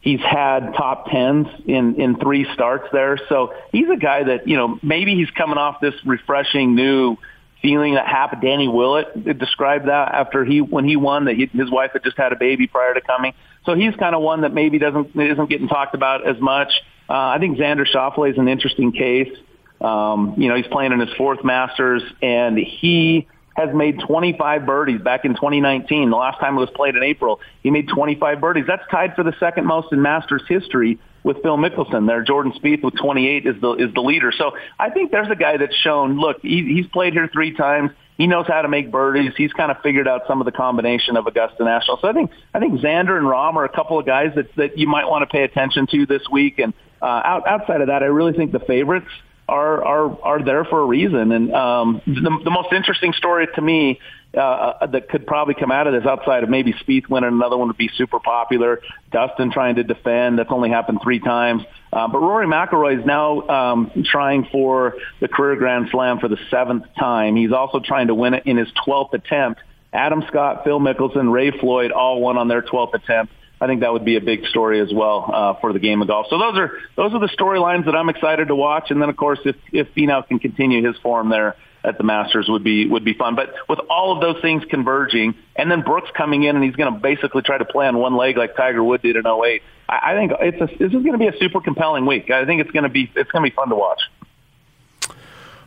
[0.00, 3.18] he's had top tens in, in three starts there.
[3.28, 7.18] So he's a guy that, you know, maybe he's coming off this refreshing new
[7.62, 8.42] feeling that happened.
[8.42, 12.16] Danny Willett described that after he, when he won that he, his wife had just
[12.16, 13.32] had a baby prior to coming.
[13.64, 16.72] So he's kind of one that maybe doesn't, isn't getting talked about as much.
[17.08, 19.32] Uh, I think Xander Schauffele is an interesting case.
[19.80, 25.00] Um, you know, he's playing in his fourth Masters, and he has made 25 birdies
[25.00, 26.10] back in 2019.
[26.10, 28.64] The last time it was played in April, he made 25 birdies.
[28.66, 32.06] That's tied for the second most in Masters history with Phil Mickelson.
[32.06, 34.32] There, Jordan Spieth with 28 is the is the leader.
[34.36, 36.18] So I think there's a guy that's shown.
[36.18, 37.90] Look, he, he's played here three times.
[38.18, 39.32] He knows how to make birdies.
[39.36, 41.98] He's kind of figured out some of the combination of Augusta National.
[42.00, 44.78] So I think I think Xander and Rahm are a couple of guys that that
[44.78, 46.58] you might want to pay attention to this week.
[46.58, 49.08] And uh, out, outside of that, I really think the favorites
[49.48, 51.32] are are are there for a reason.
[51.32, 53.98] And um, the, the most interesting story to me
[54.36, 57.68] uh, that could probably come out of this, outside of maybe Spieth winning another one,
[57.68, 58.80] would be super popular.
[59.10, 60.38] Dustin trying to defend.
[60.38, 61.62] That's only happened three times.
[61.92, 66.38] Uh, but Rory McIlroy is now um, trying for the career Grand Slam for the
[66.50, 67.36] seventh time.
[67.36, 69.60] He's also trying to win it in his 12th attempt.
[69.92, 73.32] Adam Scott, Phil Mickelson, Ray Floyd all won on their 12th attempt.
[73.62, 76.08] I think that would be a big story as well uh, for the game of
[76.08, 76.26] golf.
[76.28, 78.90] So those are those are the storylines that I'm excited to watch.
[78.90, 82.48] And then of course, if if Finau can continue his form there at the Masters
[82.48, 83.36] would be would be fun.
[83.36, 86.92] But with all of those things converging, and then Brooks coming in and he's going
[86.92, 89.62] to basically try to play on one leg like Tiger Wood did in 08.
[89.88, 92.32] I, I think it's a, this is going to be a super compelling week.
[92.32, 94.00] I think it's going to be it's going to be fun to watch.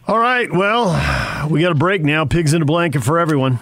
[0.05, 2.25] All right, well, we got a break now.
[2.25, 3.59] Pigs in a blanket for everyone.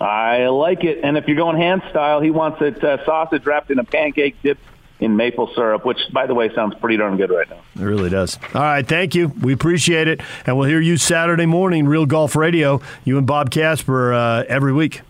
[0.00, 1.00] I like it.
[1.02, 4.36] And if you're going hand style, he wants it uh, sausage wrapped in a pancake
[4.42, 4.62] dipped
[5.00, 7.60] in maple syrup, which, by the way, sounds pretty darn good right now.
[7.76, 8.38] It really does.
[8.54, 9.28] All right, thank you.
[9.28, 10.20] We appreciate it.
[10.46, 14.72] And we'll hear you Saturday morning, Real Golf Radio, you and Bob Casper uh, every
[14.72, 15.02] week.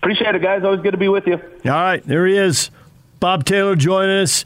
[0.00, 0.62] Appreciate it, guys.
[0.62, 1.34] Always good to be with you.
[1.34, 2.70] All right, there he is.
[3.18, 4.44] Bob Taylor joining us.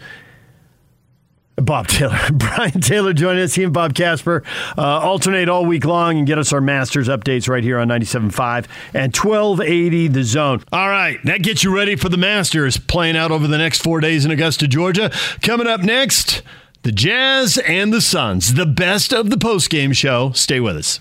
[1.65, 3.55] Bob Taylor, Brian Taylor joining us.
[3.55, 4.43] He and Bob Casper
[4.77, 8.67] uh, alternate all week long and get us our Masters updates right here on 97.5
[8.95, 10.63] and 1280 The Zone.
[10.73, 14.01] All right, that gets you ready for the Masters playing out over the next four
[14.01, 15.11] days in Augusta, Georgia.
[15.41, 16.43] Coming up next,
[16.83, 20.33] the Jazz and the Suns, the best of the postgame show.
[20.33, 21.01] Stay with us.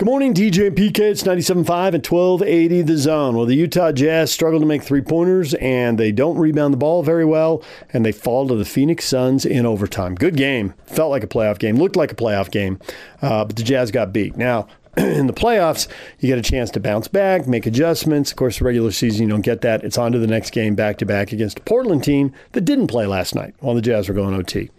[0.00, 0.98] Good morning, DJ and PK.
[1.00, 3.36] It's 97.5 and 1280 the zone.
[3.36, 7.02] Well, the Utah Jazz struggle to make three pointers and they don't rebound the ball
[7.02, 10.14] very well, and they fall to the Phoenix Suns in overtime.
[10.14, 10.72] Good game.
[10.86, 12.78] Felt like a playoff game, looked like a playoff game,
[13.20, 14.38] uh, but the Jazz got beat.
[14.38, 15.86] Now, in the playoffs,
[16.18, 18.30] you get a chance to bounce back, make adjustments.
[18.30, 19.84] Of course, the regular season, you don't get that.
[19.84, 22.86] It's on to the next game back to back against a Portland team that didn't
[22.86, 24.70] play last night while the Jazz were going OT.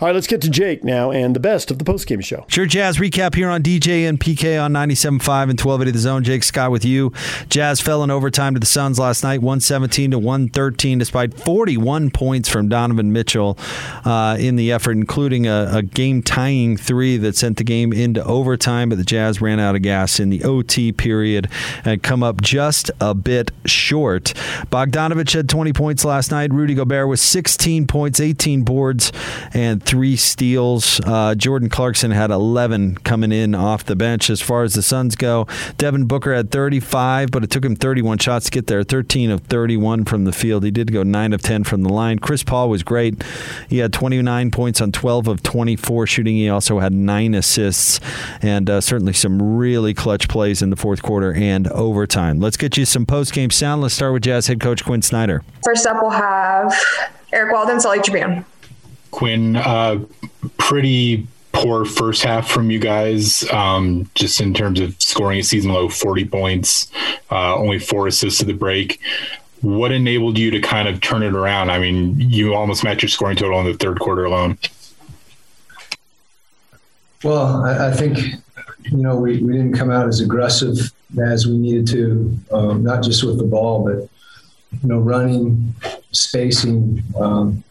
[0.00, 2.44] All right, let's get to Jake now and the best of the postgame show.
[2.48, 6.24] Sure, Jazz recap here on DJ and PK on 97.5 and 1280 The Zone.
[6.24, 7.12] Jake Scott with you.
[7.48, 12.48] Jazz fell in overtime to the Suns last night, 117 to 113, despite 41 points
[12.48, 13.56] from Donovan Mitchell
[14.04, 18.22] uh, in the effort, including a, a game tying three that sent the game into
[18.24, 18.88] overtime.
[18.88, 21.48] But the Jazz ran out of gas in the OT period
[21.84, 24.34] and come up just a bit short.
[24.70, 26.52] Bogdanovich had 20 points last night.
[26.52, 29.12] Rudy Gobert was 16 points, 18 boards,
[29.54, 31.00] and three steals.
[31.06, 34.28] Uh, Jordan Clarkson had 11 coming in off the bench.
[34.28, 35.46] As far as the Suns go,
[35.78, 38.82] Devin Booker had 35, but it took him 31 shots to get there.
[38.82, 40.64] 13 of 31 from the field.
[40.64, 42.18] He did go 9 of 10 from the line.
[42.18, 43.22] Chris Paul was great.
[43.68, 46.34] He had 29 points on 12 of 24 shooting.
[46.34, 48.00] He also had nine assists
[48.42, 52.40] and uh, certainly some really clutch plays in the fourth quarter and overtime.
[52.40, 53.82] Let's get you some post game sound.
[53.82, 55.42] Let's start with Jazz head coach Quinn Snyder.
[55.62, 56.74] First up, we'll have
[57.32, 58.44] Eric Walden, Salt Lake Tribune.
[59.14, 60.04] Quinn, uh,
[60.58, 65.72] pretty poor first half from you guys, um, just in terms of scoring a season
[65.72, 66.90] low 40 points,
[67.30, 69.00] uh, only four assists to the break.
[69.60, 71.70] What enabled you to kind of turn it around?
[71.70, 74.58] I mean, you almost matched your scoring total in the third quarter alone.
[77.22, 80.92] Well, I, I think, you know, we, we didn't come out as aggressive
[81.24, 84.08] as we needed to, um, not just with the ball, but,
[84.82, 85.72] you know, running,
[86.10, 87.62] spacing, um,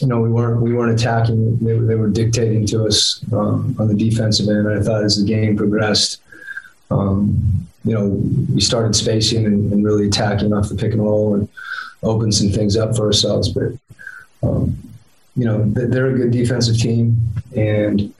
[0.00, 1.58] you know, we weren't we weren't attacking.
[1.58, 4.68] They, they were dictating to us um, on the defensive end.
[4.68, 6.20] I thought as the game progressed,
[6.90, 8.06] um, you know,
[8.52, 11.48] we started spacing and, and, really attacking off the pick and roll and
[12.02, 13.48] opened some things up for ourselves.
[13.48, 13.72] But
[14.42, 14.76] um,
[15.36, 17.16] you know, they're a good defensive team,
[17.56, 18.14] and you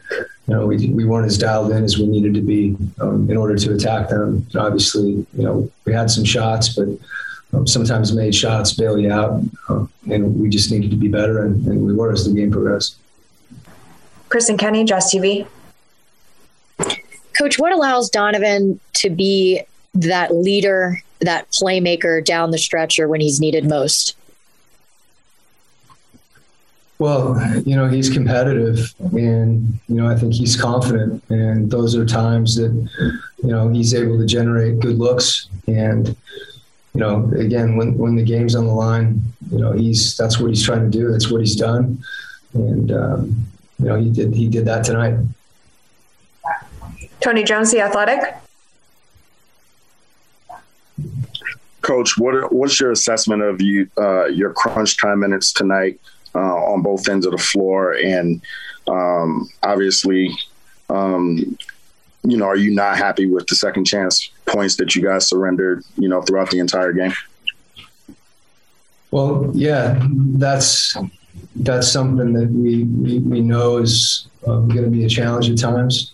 [0.49, 3.57] know, we we weren't as dialed in as we needed to be um, in order
[3.57, 4.47] to attack them.
[4.57, 6.89] Obviously, you know, we had some shots, but
[7.55, 11.45] um, sometimes made shots bail you out, uh, and we just needed to be better,
[11.45, 12.97] and, and, we were as the game progressed.
[14.29, 15.47] Kristen Kenny, Jazz TV.
[17.39, 19.63] Coach, what allows Donovan to be
[19.95, 24.17] that leader, that playmaker down the stretcher when he's needed most?
[26.99, 31.23] Well, you know, he's competitive and, you know, I think he's confident.
[31.29, 32.71] And those are times that,
[33.43, 35.49] you know, he's able to generate good looks.
[35.67, 36.17] And,
[36.95, 40.49] you know, again, when when the game's on the line, you know, he's that's what
[40.49, 41.11] he's trying to do.
[41.11, 42.03] That's what he's done,
[42.53, 43.47] and um,
[43.81, 45.19] you know, he did he did that tonight.
[47.21, 48.35] Tony Jones, the Athletic.
[51.83, 56.01] Coach, what what's your assessment of you uh, your crunch time minutes tonight
[56.37, 58.41] uh, on both ends of the floor, and
[58.87, 60.31] um, obviously,
[60.91, 61.59] um,
[62.23, 65.85] you know, are you not happy with the second chance points that you guys surrendered,
[65.97, 67.13] you know, throughout the entire game?
[69.11, 70.97] Well, yeah, that's
[71.57, 75.59] that's something that we we, we know is um, going to be a challenge at
[75.59, 76.13] times.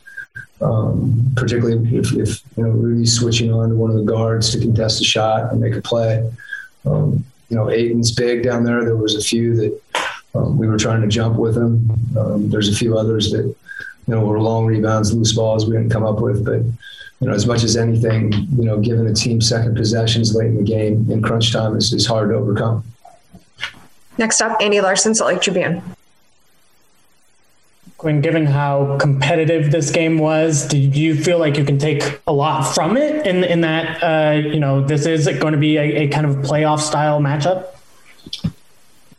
[0.63, 4.61] Um, particularly if, if you know Rudy's switching on to one of the guards to
[4.61, 6.31] contest a shot and make a play.
[6.85, 8.85] Um, you know, Ayton's big down there.
[8.85, 9.81] There was a few that
[10.35, 11.91] um, we were trying to jump with him.
[12.17, 13.57] Um, there's a few others that you
[14.15, 16.63] know were long rebounds, loose balls we didn't come up with, but
[17.21, 20.57] you know, as much as anything, you know, given a team second possessions late in
[20.57, 22.83] the game in crunch time is, is hard to overcome.
[24.17, 25.83] Next up, Andy Larsen, Salt Lake Tribune.
[27.99, 32.33] Quin, given how competitive this game was, do you feel like you can take a
[32.33, 36.05] lot from it in in that uh, you know this is going to be a,
[36.05, 37.67] a, kind of playoff style matchup?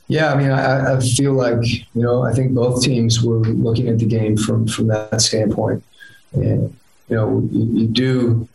[0.07, 3.87] Yeah, I mean, I, I, feel like you know I think both teams were looking
[3.87, 5.83] at the game from from that standpoint,
[6.33, 6.75] and
[7.11, 8.47] you know, you, you do,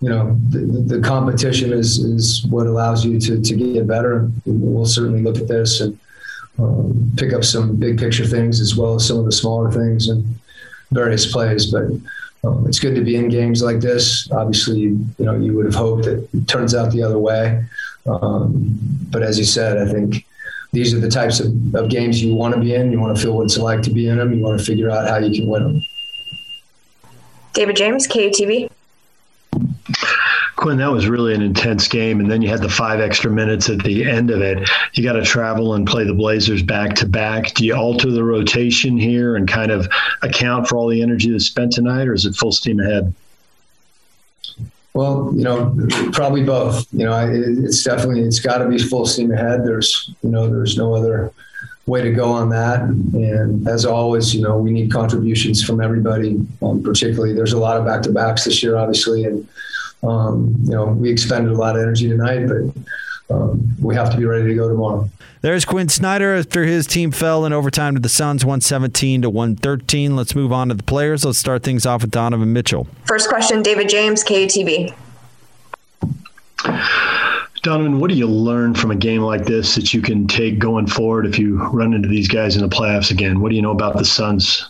[0.00, 0.58] you know, the,
[0.96, 4.28] the, competition is, is what allows you to, to get better.
[4.44, 5.98] We'll certainly look at this and
[6.58, 10.08] um, pick up some big picture things as well as some of the smaller things
[10.08, 10.26] and
[10.90, 11.66] various plays.
[11.70, 11.84] But
[12.42, 14.28] um, it's good to be in games like this.
[14.32, 17.64] Obviously, you know, you would have hoped that it turns out the other way.
[18.06, 18.76] Um,
[19.10, 20.26] but as you said, I think
[20.72, 22.90] these are the types of, of games you want to be in.
[22.90, 24.32] You want to feel what it's like to be in them.
[24.32, 25.82] You want to figure out how you can win them.
[27.58, 28.70] David James, KUTV.
[30.54, 32.20] Quin, that was really an intense game.
[32.20, 34.70] And then you had the five extra minutes at the end of it.
[34.92, 37.54] You got to travel and play the Blazers back to back.
[37.54, 39.88] Do you alter the rotation here and kind of
[40.22, 43.12] account for all the energy that's spent tonight, or is it full steam ahead?
[44.94, 45.76] Well, you know,
[46.12, 46.86] probably both.
[46.92, 49.66] You know, it's definitely it's got to be full steam ahead.
[49.66, 51.32] There's, you know, there's no other
[51.88, 52.80] way to go on that.
[52.80, 56.36] And as always, you know, we need contributions from everybody.
[56.62, 59.48] Um, particularly, there's a lot of back to backs this year, obviously, and
[60.02, 64.16] um, you know, we expended a lot of energy tonight, but um, we have to
[64.16, 65.08] be ready to go tomorrow.
[65.40, 70.16] There's Quin Snyder after his team fell in overtime to the Suns, 117 to 113.
[70.16, 71.24] Let's move on to the players.
[71.24, 72.88] Let's start things off with Donovan Mitchell.
[73.04, 74.94] First question, David James, KUTV.
[77.62, 80.86] Donovan, what do you learn from a game like this that you can take going
[80.86, 83.40] forward if you run into these guys in the playoffs again?
[83.40, 84.68] What do you know about the Suns?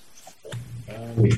[0.89, 1.29] Um,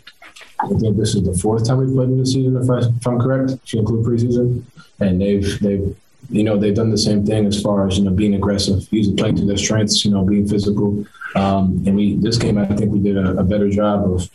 [0.62, 3.18] I think this is the fourth time we've played in the season, if, I, am
[3.18, 4.62] correct, if you include preseason.
[5.00, 5.96] And they've they've
[6.28, 9.16] you know they've done the same thing as far as you know being aggressive, using
[9.16, 11.04] playing to their strengths, you know, being physical.
[11.34, 14.28] Um, and we this game, I think we did a, a better job of.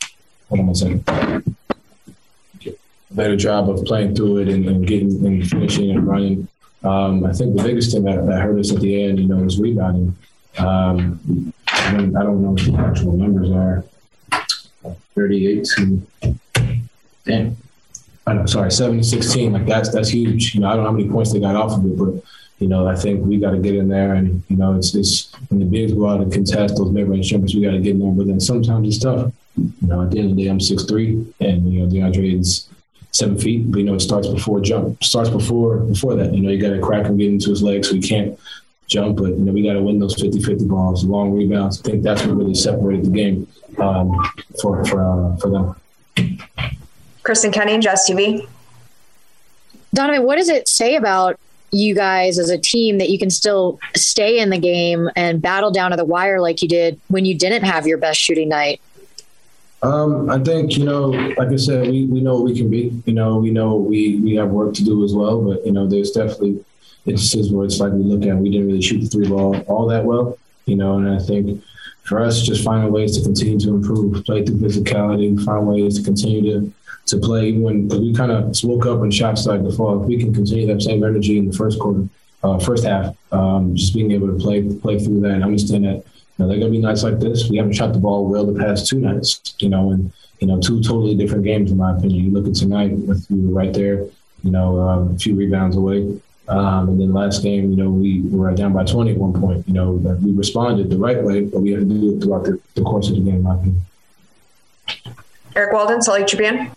[0.50, 1.56] Hold on one second.
[2.68, 6.48] A better job of playing through it and, and getting and finishing and running.
[6.86, 9.38] Um, I think the biggest thing that, that, hurt us at the end, you know,
[9.38, 10.16] was rebounding.
[10.58, 13.84] Um, I, don't, I don't know what the actual numbers are.
[15.16, 16.02] 38 to
[17.26, 17.58] 10.
[18.28, 19.54] I know, sorry, seven to sixteen.
[19.54, 20.56] Like that's that's huge.
[20.56, 22.24] You know, I don't know how many points they got off of it, but
[22.60, 25.32] you know, I think we got to get in there, and you know, it's it's
[25.50, 27.92] when the bigs go out and contest those mid range jumpers, we got to get
[27.92, 28.12] in there.
[28.12, 29.32] But then sometimes it's tough.
[29.58, 32.40] You know, at the end of the day, I'm six three, and you know, DeAndre
[32.40, 32.68] is
[33.16, 33.72] seven feet.
[33.72, 35.04] But you know, it starts before jump.
[35.04, 36.34] Starts before before that.
[36.34, 38.38] You know, you got to crack him, get into his legs, so he can't
[38.88, 39.18] jump.
[39.18, 41.80] But you know, we got to win those 50-50 balls, long rebounds.
[41.80, 43.48] I think that's what really separated the game
[43.80, 44.14] um,
[44.62, 45.76] for for uh, for them.
[47.24, 48.48] Kristen Kenny, Jazz TV.
[49.94, 51.40] Donovan, what does it say about
[51.72, 55.72] you guys as a team that you can still stay in the game and battle
[55.72, 58.82] down to the wire like you did when you didn't have your best shooting night?
[59.82, 63.02] Um, I think, you know, like I said, we, we know what we can be.
[63.06, 65.88] You know, we know we, we have work to do as well, but, you know,
[65.88, 66.64] there's definitely
[67.06, 69.88] instances where it's like we look at, we didn't really shoot the three ball all
[69.88, 71.64] that well, you know, and I think
[72.04, 76.04] for us, just finding ways to continue to improve, play through physicality, find ways to
[76.04, 76.74] continue to
[77.08, 80.02] to play when we kind of woke up and shots started to fall.
[80.02, 82.08] If we can continue that same energy in the first quarter,
[82.42, 86.04] uh, first half, um, just being able to play play through that and understand that
[86.38, 87.50] you know, they're going to be nights like this.
[87.50, 90.60] We haven't shot the ball well the past two nights, you know, and you know
[90.60, 92.26] two totally different games in my opinion.
[92.26, 94.06] You look at tonight, with we were right there,
[94.44, 96.20] you know, um, a few rebounds away.
[96.48, 99.68] Um, and then last game, you know, we were down by 20 at one point.
[99.68, 102.60] You know, we responded the right way, but we had to do it throughout the,
[102.76, 103.82] the course of the game, in my opinion.
[105.56, 106.72] Eric Walden, Salt Lake Tribune.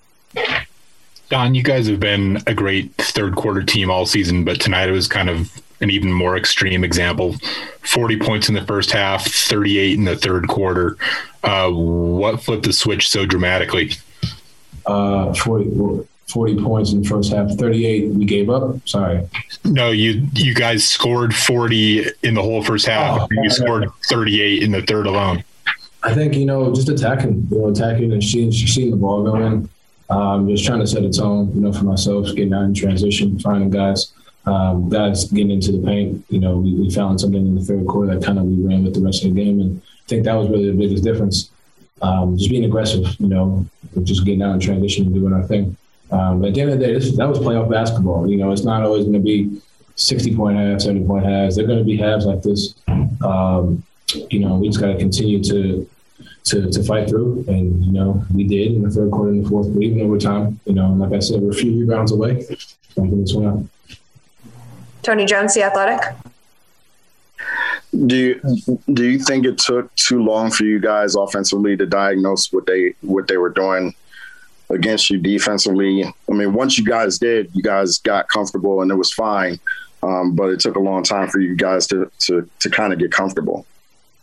[1.28, 4.92] Don, you guys have been a great third quarter team all season, but tonight it
[4.92, 7.36] was kind of an even more extreme example
[7.82, 10.96] 40 points in the first half, 38 in the third quarter.
[11.42, 13.92] Uh, what flipped the switch so dramatically?
[14.84, 18.76] Uh, 40, 40 points in the first half, 38 we gave up.
[18.86, 19.26] Sorry.
[19.64, 23.20] No, you you guys scored 40 in the whole first half.
[23.22, 25.44] Oh, you scored 38 in the third alone.
[26.02, 29.42] I think, you know, just attacking, you know, attacking and seeing, seeing the ball going.
[29.42, 29.68] in
[30.10, 33.38] um, just trying to set a tone, you know, for myself, getting out in transition,
[33.38, 34.12] finding guys,
[34.46, 36.24] um, guys getting into the paint.
[36.28, 38.84] You know, we, we found something in the third quarter that kind of we ran
[38.84, 41.50] with the rest of the game, and I think that was really the biggest difference.
[42.00, 43.66] Um, just being aggressive, you know,
[44.04, 45.76] just getting out in transition and doing our thing.
[46.10, 48.30] Um, but at the end of the day, this, that was playoff basketball.
[48.30, 49.60] You know, it's not always going to be
[49.96, 51.56] 60 point halves, 70 point halves.
[51.56, 52.74] They're going to be halves like this.
[53.22, 53.82] Um,
[54.30, 55.88] you know, we just got to continue to
[56.44, 57.44] to, to fight through.
[57.48, 60.58] And, you know, we did in the third quarter and the fourth, but even overtime,
[60.64, 62.42] you know, like I said, we're a few rebounds away
[62.94, 63.68] from this one.
[65.08, 66.02] Tony Jones, The Athletic.
[68.06, 72.52] Do you do you think it took too long for you guys offensively to diagnose
[72.52, 73.94] what they what they were doing
[74.68, 76.04] against you defensively?
[76.04, 79.58] I mean, once you guys did, you guys got comfortable and it was fine.
[80.02, 82.98] Um, but it took a long time for you guys to to to kind of
[82.98, 83.64] get comfortable.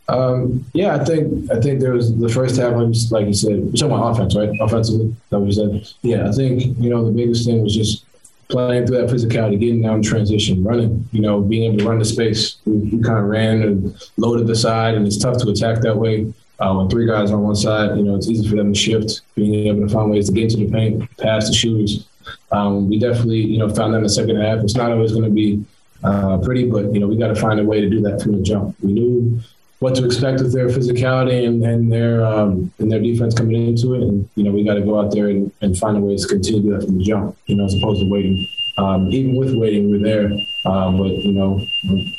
[0.08, 3.58] Um, yeah, I think I think there was the first half, was like you said,
[3.58, 4.52] you're talking about offense, right?
[4.62, 5.92] Offensively, that what you said.
[6.04, 8.06] Yeah, I think you know the biggest thing was just
[8.50, 11.08] playing through that physicality, getting down in transition, running.
[11.12, 12.58] You know, being able to run the space.
[12.66, 15.98] We, we kind of ran and loaded the side, and it's tough to attack that
[15.98, 16.34] way.
[16.60, 19.22] Uh, when three guys on one side, you know, it's easy for them to shift.
[19.36, 22.08] Being able to find ways to get into the paint, pass the shooters.
[22.52, 24.60] Um, we definitely, you know, found that in the second half.
[24.60, 25.64] It's not always going to be
[26.04, 28.34] uh, pretty, but you know, we got to find a way to do that from
[28.34, 28.76] the jump.
[28.82, 29.42] We knew
[29.86, 33.94] what to expect with their physicality and, and their um, and their defense coming into
[33.94, 34.02] it.
[34.02, 36.28] And you know, we got to go out there and, and find a way to
[36.28, 37.38] continue that from the jump.
[37.46, 38.48] You know, as opposed to waiting.
[38.80, 40.26] Um, even with waiting, we're there.
[40.66, 41.62] Um, but you know,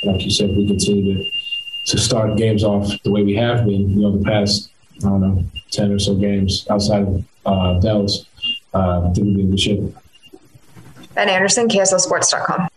[0.04, 1.30] like you said, we continue to
[1.88, 3.90] to start games off the way we have been.
[3.90, 8.26] You know, the past I don't know ten or so games outside of uh, Dallas.
[8.72, 9.80] Uh, I think we'll be in good shape.
[11.14, 12.68] Ben Anderson, KSLSports.com.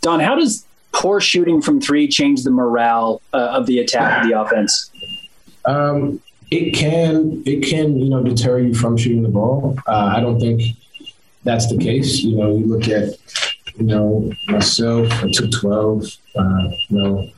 [0.00, 4.28] Don, how does poor shooting from three change the morale uh, of the attack of
[4.28, 4.90] the offense?
[5.64, 6.20] Um,
[6.50, 9.78] it can it can you know deter you from shooting the ball.
[9.86, 10.62] Uh, I don't think
[11.44, 12.20] that's the case.
[12.20, 13.16] You know, you look at
[13.76, 15.10] you know myself.
[15.12, 16.04] I took twelve.
[16.36, 17.28] Uh, you know,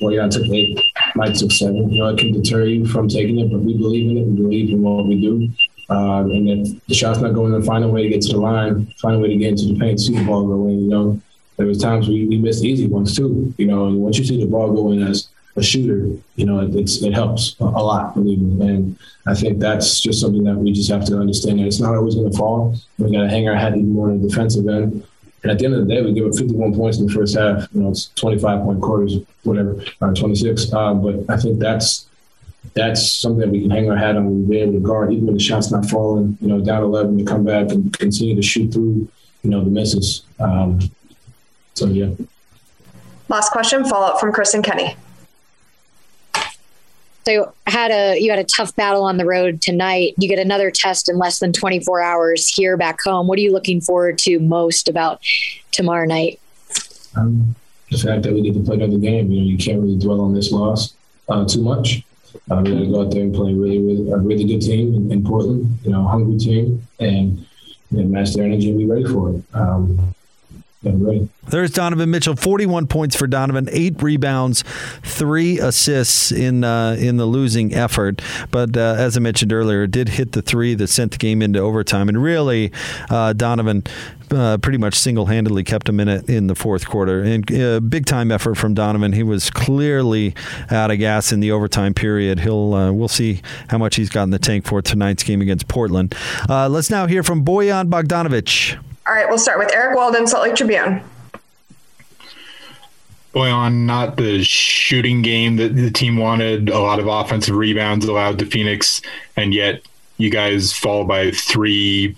[0.00, 0.80] well, yeah, I took eight.
[1.14, 1.90] Mike took seven.
[1.90, 4.26] You know, it can deter you from taking it, but we believe in it.
[4.26, 5.50] We believe in what we do.
[5.90, 8.38] Uh, and if the shot's not going, then find a way to get to the
[8.38, 10.80] line, find a way to get into the paint, see the ball go in.
[10.80, 11.20] You know,
[11.58, 13.52] there was times we, we missed easy ones too.
[13.58, 16.60] You know, and once you see the ball go in as a shooter, you know,
[16.60, 18.66] it, it helps a, lot, believe me.
[18.66, 21.96] And I think that's just something that we just have to understand that it's not
[21.96, 22.76] always going to fall.
[22.98, 25.04] We got to hang our hat even more on the defensive end.
[25.42, 27.36] And at the end of the day, we give up 51 points in the first
[27.36, 27.68] half.
[27.72, 30.72] You know, it's 25 point quarters, whatever, or 26.
[30.72, 32.06] Uh, but I think that's
[32.74, 34.26] that's something that we can hang our hat on.
[34.26, 36.38] We'll be able to guard even when the shot's not falling.
[36.40, 39.08] You know, down 11 to come back and continue to shoot through.
[39.42, 40.22] You know, the misses.
[40.40, 40.80] Um,
[41.78, 42.10] so yeah.
[43.28, 44.96] Last question, follow up from Kristen Kenny.
[47.26, 50.14] So had a you had a tough battle on the road tonight.
[50.16, 53.26] You get another test in less than 24 hours here back home.
[53.26, 55.20] What are you looking forward to most about
[55.70, 56.40] tomorrow night?
[57.16, 57.54] Um,
[57.90, 59.30] the fact that we get to play another game.
[59.30, 60.94] You know, you can't really dwell on this loss
[61.28, 62.02] uh, too much.
[62.50, 64.94] Uh, we got to go out there and play really, really a really good team
[64.94, 65.78] in, in Portland.
[65.84, 67.46] You know, hungry team, and
[67.90, 69.42] you know, match their energy and be ready for it.
[69.52, 70.14] Um,
[70.82, 74.62] there's Donovan Mitchell, 41 points for Donovan, eight rebounds,
[75.02, 78.22] three assists in uh, in the losing effort.
[78.52, 81.42] But uh, as I mentioned earlier, it did hit the three that sent the game
[81.42, 82.08] into overtime.
[82.08, 82.70] And really,
[83.10, 83.82] uh, Donovan
[84.30, 87.22] uh, pretty much single handedly kept him in it in the fourth quarter.
[87.22, 89.12] And uh, big time effort from Donovan.
[89.12, 90.32] He was clearly
[90.70, 92.38] out of gas in the overtime period.
[92.38, 95.66] He'll uh, we'll see how much he's got in the tank for tonight's game against
[95.66, 96.14] Portland.
[96.48, 98.78] let's now hear from Bojan Bogdanovic.
[99.08, 101.00] All right, we'll start with Eric Walden, Salt Lake Tribune.
[103.32, 106.68] Bojan, not the shooting game that the team wanted.
[106.68, 109.00] A lot of offensive rebounds allowed to Phoenix,
[109.34, 109.80] and yet
[110.18, 112.16] you guys fall by three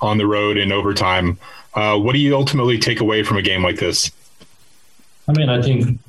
[0.00, 1.38] on the road in overtime.
[1.74, 4.10] Uh, what do you ultimately take away from a game like this?
[5.28, 6.00] I mean, I think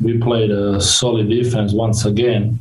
[0.00, 2.60] we played a solid defense once again,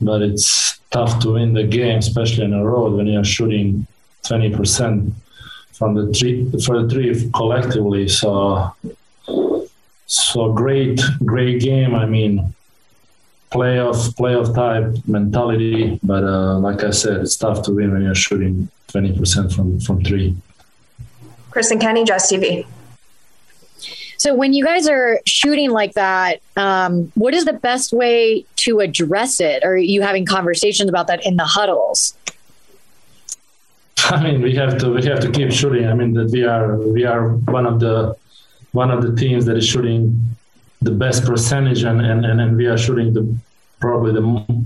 [0.00, 3.86] but it's tough to win the game, especially on a road when you're shooting
[4.24, 5.12] 20%
[5.76, 8.08] from the three for the three collectively.
[8.08, 8.74] So
[10.06, 11.94] so great great game.
[11.94, 12.54] I mean
[13.52, 18.14] playoff playoff type mentality, but uh, like I said, it's tough to win when you're
[18.14, 20.36] shooting twenty percent from from three.
[21.50, 22.66] Kristen Kenny, Jazz TV.
[24.18, 28.80] So when you guys are shooting like that, um, what is the best way to
[28.80, 29.62] address it?
[29.62, 32.14] Are you having conversations about that in the huddles?
[34.10, 35.88] I mean, we have to we have to keep shooting.
[35.88, 38.16] I mean, that we are we are one of the
[38.70, 40.36] one of the teams that is shooting
[40.80, 43.36] the best percentage, and and, and we are shooting the
[43.80, 44.64] probably the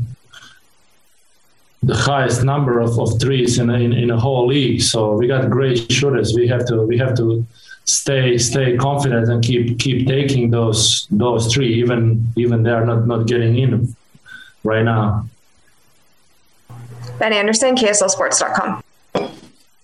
[1.83, 4.83] the highest number of, of threes in, in in a whole league.
[4.83, 6.35] So we got great shooters.
[6.35, 7.47] We have to we have to
[7.85, 13.07] stay stay confident and keep keep taking those those three, even even they are not
[13.07, 13.97] not getting in
[14.65, 15.27] right now.
[17.19, 18.83] Ben Anderson, KSLSports.com.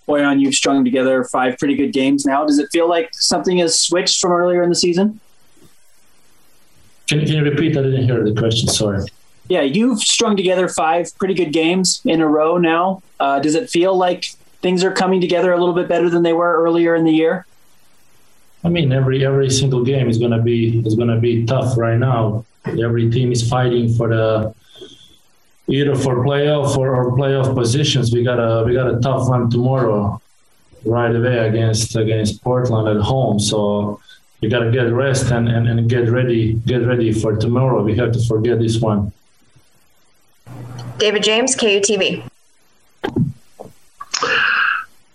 [0.07, 2.45] Bojan, you've strung together five pretty good games now.
[2.45, 5.21] Does it feel like something has switched from earlier in the season?
[7.09, 7.77] Can, can you repeat?
[7.77, 8.69] I didn't hear the question.
[8.69, 9.05] Sorry.
[9.49, 13.03] Yeah, you've strung together five pretty good games in a row now.
[13.21, 14.27] Uh, does it feel like
[14.61, 17.47] things are coming together a little bit better than they were earlier in the year?
[18.65, 22.45] I mean, every every single game is gonna be is gonna be tough right now.
[22.67, 24.55] Every team is fighting for the
[25.69, 28.13] either for playoff or, or playoff positions.
[28.13, 30.21] We got a we got a tough one tomorrow,
[30.85, 33.39] right away against against Portland at home.
[33.41, 34.01] So
[34.41, 37.83] we got to get rest and, and, and get ready get ready for tomorrow.
[37.83, 39.13] We have to forget this one.
[40.99, 42.23] David James, KUTV.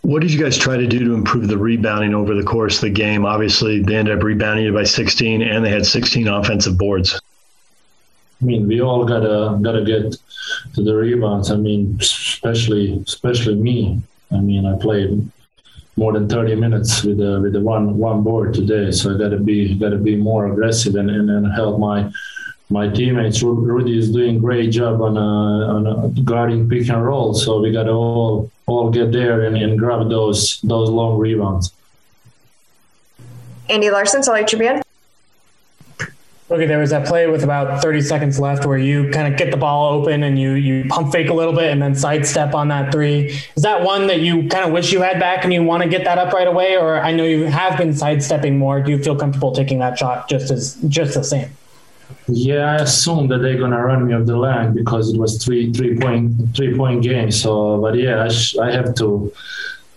[0.02, 2.82] What did you guys try to do to improve the rebounding over the course of
[2.82, 3.26] the game?
[3.26, 7.20] Obviously, they ended up rebounding it by 16, and they had 16 offensive boards.
[8.42, 10.18] I mean, we all gotta gotta get
[10.74, 11.52] to the rebounds.
[11.52, 14.02] I mean, especially especially me.
[14.32, 15.30] I mean, I played
[15.98, 19.38] more than 30 minutes with the with the one one board today, so I gotta
[19.38, 22.12] be gotta be more aggressive and, and, and help my
[22.70, 23.44] my teammates.
[23.44, 27.72] Rudy is doing great job on uh, on uh, guarding pick and roll, so we
[27.72, 31.74] gotta all all get there and, and grab those those long rebounds.
[33.70, 34.82] Andy Larsen, Salt Lake Tribune.
[36.52, 39.52] Okay, there was that play with about 30 seconds left where you kind of get
[39.52, 42.68] the ball open and you you pump fake a little bit and then sidestep on
[42.68, 43.28] that three.
[43.56, 45.88] Is that one that you kind of wish you had back and you want to
[45.88, 46.76] get that up right away?
[46.76, 48.82] Or I know you have been sidestepping more.
[48.82, 51.50] Do you feel comfortable taking that shot just as just the same?
[52.28, 55.72] Yeah, I assume that they're gonna run me off the line because it was three
[55.72, 57.32] three point three point game.
[57.32, 59.32] So, but yeah, I, sh- I have to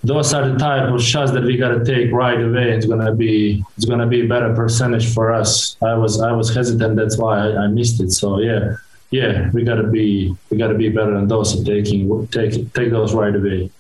[0.05, 2.71] those are the type of shots that we got to take right away.
[2.71, 5.77] It's gonna be it's gonna be a better percentage for us.
[5.83, 6.97] I was I was hesitant.
[6.97, 8.13] That's why I, I missed it.
[8.13, 8.77] So yeah,
[9.11, 13.15] yeah, we gotta be we gotta be better than those at taking take take those
[13.15, 13.71] right away.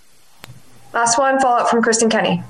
[0.94, 2.42] Last one, follow up from Kristen Kenny.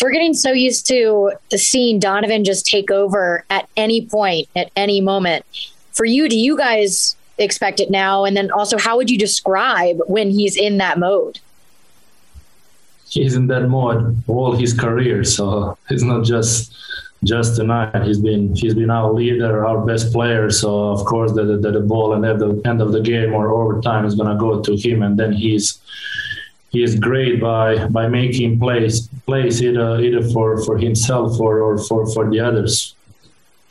[0.00, 5.00] We're getting so used to seeing Donovan just take over at any point, at any
[5.00, 5.44] moment.
[5.92, 8.24] For you, do you guys expect it now?
[8.24, 11.40] And then also, how would you describe when he's in that mode?
[13.08, 16.72] He's in that mode all his career, so it's not just
[17.24, 18.04] just tonight.
[18.04, 20.48] He's been he's been our leader, our best player.
[20.50, 23.50] So of course, the the, the ball and at the end of the game or
[23.50, 25.80] overtime is gonna go to him, and then he's
[26.70, 31.78] he is great by by making plays plays either either for for himself or or
[31.78, 32.94] for for the others.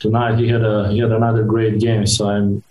[0.00, 2.06] tonight he had a he had another great game.
[2.06, 2.62] So I'm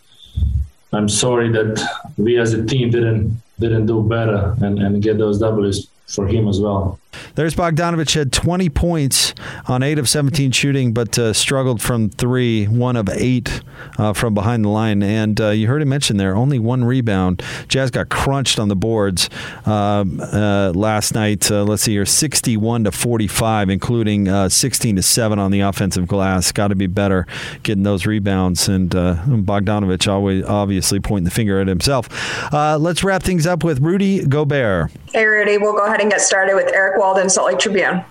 [0.92, 1.80] I'm sorry that
[2.18, 6.48] we as a team didn't didn't do better and, and get those W's for him
[6.48, 7.00] as well.
[7.36, 9.34] There's Bogdanovic had 20 points
[9.68, 13.62] on 8 of 17 shooting, but uh, struggled from 3, 1 of 8
[13.98, 15.02] uh, from behind the line.
[15.02, 17.42] And uh, you heard him mention there, only one rebound.
[17.68, 19.30] Jazz got crunched on the boards
[19.66, 21.50] um, uh, last night.
[21.50, 26.08] Uh, let's see here, 61 to 45, including uh, 16 to 7 on the offensive
[26.08, 26.52] glass.
[26.52, 27.26] Got to be better
[27.64, 28.68] getting those rebounds.
[28.68, 32.10] And Bogdanovic always obviously pointing the finger at himself.
[32.52, 34.92] let's wrap things up with Rudy Gobert.
[35.12, 38.04] Hey, Rudy, we'll go ahead and get started with Eric Walden, Salt Lake Tribune.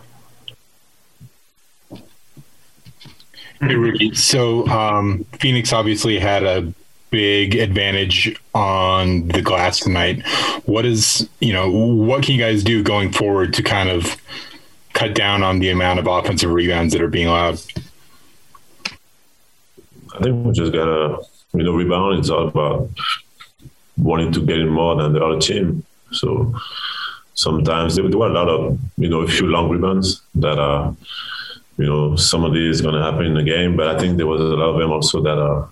[3.60, 4.14] Hey, Rudy.
[4.14, 6.72] So um, Phoenix obviously had a
[7.10, 10.26] big advantage on the glass tonight.
[10.64, 14.16] What is, you know, what can you guys do going forward to kind of
[14.92, 17.60] cut down on the amount of offensive rebounds that are being allowed?
[20.14, 21.18] I think we just gotta,
[21.52, 22.18] you know, rebound.
[22.18, 22.90] It's all about
[23.96, 25.84] wanting to get in more than the other team.
[26.12, 26.54] So
[27.38, 30.94] sometimes there were a lot of you know a few long rebounds that are
[31.76, 34.26] you know some of these going to happen in the game, but I think there
[34.26, 35.66] was a lot of them also that uh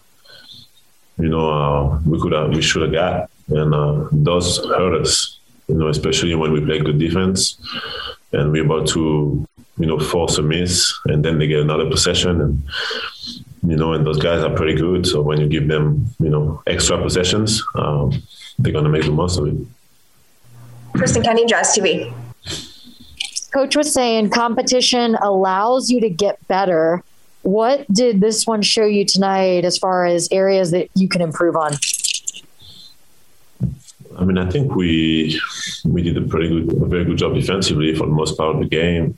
[1.18, 5.38] you know uh, we could have we should have got and uh, those hurt us
[5.66, 7.58] you know especially when we play good defense
[8.32, 9.44] and we're about to
[9.78, 12.62] you know force a miss and then they get another possession and
[13.70, 16.62] you know and those guys are pretty good so when you give them you know
[16.66, 18.12] extra possessions um,
[18.58, 19.56] they're going to make the most of it.
[20.96, 22.12] Kristen Kenny, Jazz TV.
[23.52, 27.02] Coach was saying competition allows you to get better.
[27.42, 31.56] What did this one show you tonight as far as areas that you can improve
[31.56, 31.74] on?
[34.18, 35.40] I mean, I think we
[35.84, 38.60] we did a pretty good, a very good job defensively for the most part of
[38.62, 39.16] the game,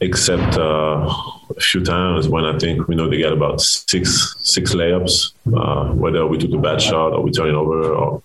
[0.00, 1.08] except uh,
[1.56, 5.92] a few times when I think we know they got about six six layups, uh,
[5.94, 8.22] whether we took a bad shot or we turn it over or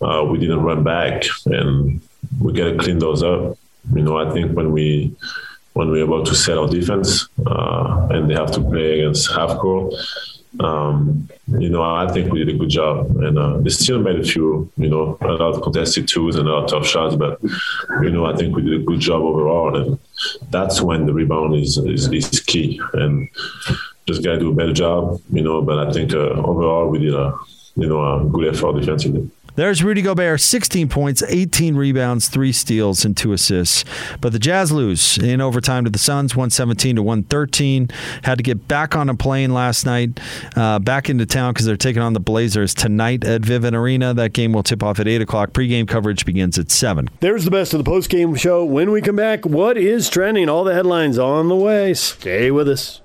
[0.00, 2.00] uh, we didn't run back, and
[2.40, 3.56] we got to clean those up.
[3.94, 5.14] You know, I think when we
[5.72, 9.56] when we're about to set our defense uh, and they have to play against half
[9.58, 9.94] court,
[10.58, 13.16] um, you know, I think we did a good job.
[13.16, 16.48] And uh, they still made a few, you know, a lot of contested twos and
[16.48, 17.40] a lot of tough shots, but
[18.02, 19.76] you know, I think we did a good job overall.
[19.76, 19.98] And
[20.50, 22.80] that's when the rebound is is, is key.
[22.94, 23.28] And
[24.08, 25.62] just got to do a better job, you know.
[25.62, 27.38] But I think uh, overall we did a
[27.76, 29.30] you know a good effort defensively.
[29.56, 33.84] There's Rudy Gobert, 16 points, 18 rebounds, three steals, and two assists.
[34.20, 37.88] But the Jazz lose in overtime to the Suns, 117 to 113.
[38.22, 40.20] Had to get back on a plane last night,
[40.56, 44.14] uh, back into town because they're taking on the Blazers tonight at Vivint Arena.
[44.14, 45.52] That game will tip off at 8 o'clock.
[45.52, 47.08] Pre-game coverage begins at 7.
[47.20, 48.64] There's the best of the post-game show.
[48.64, 50.48] When we come back, what is trending?
[50.48, 51.94] All the headlines on the way.
[51.94, 53.00] Stay with us.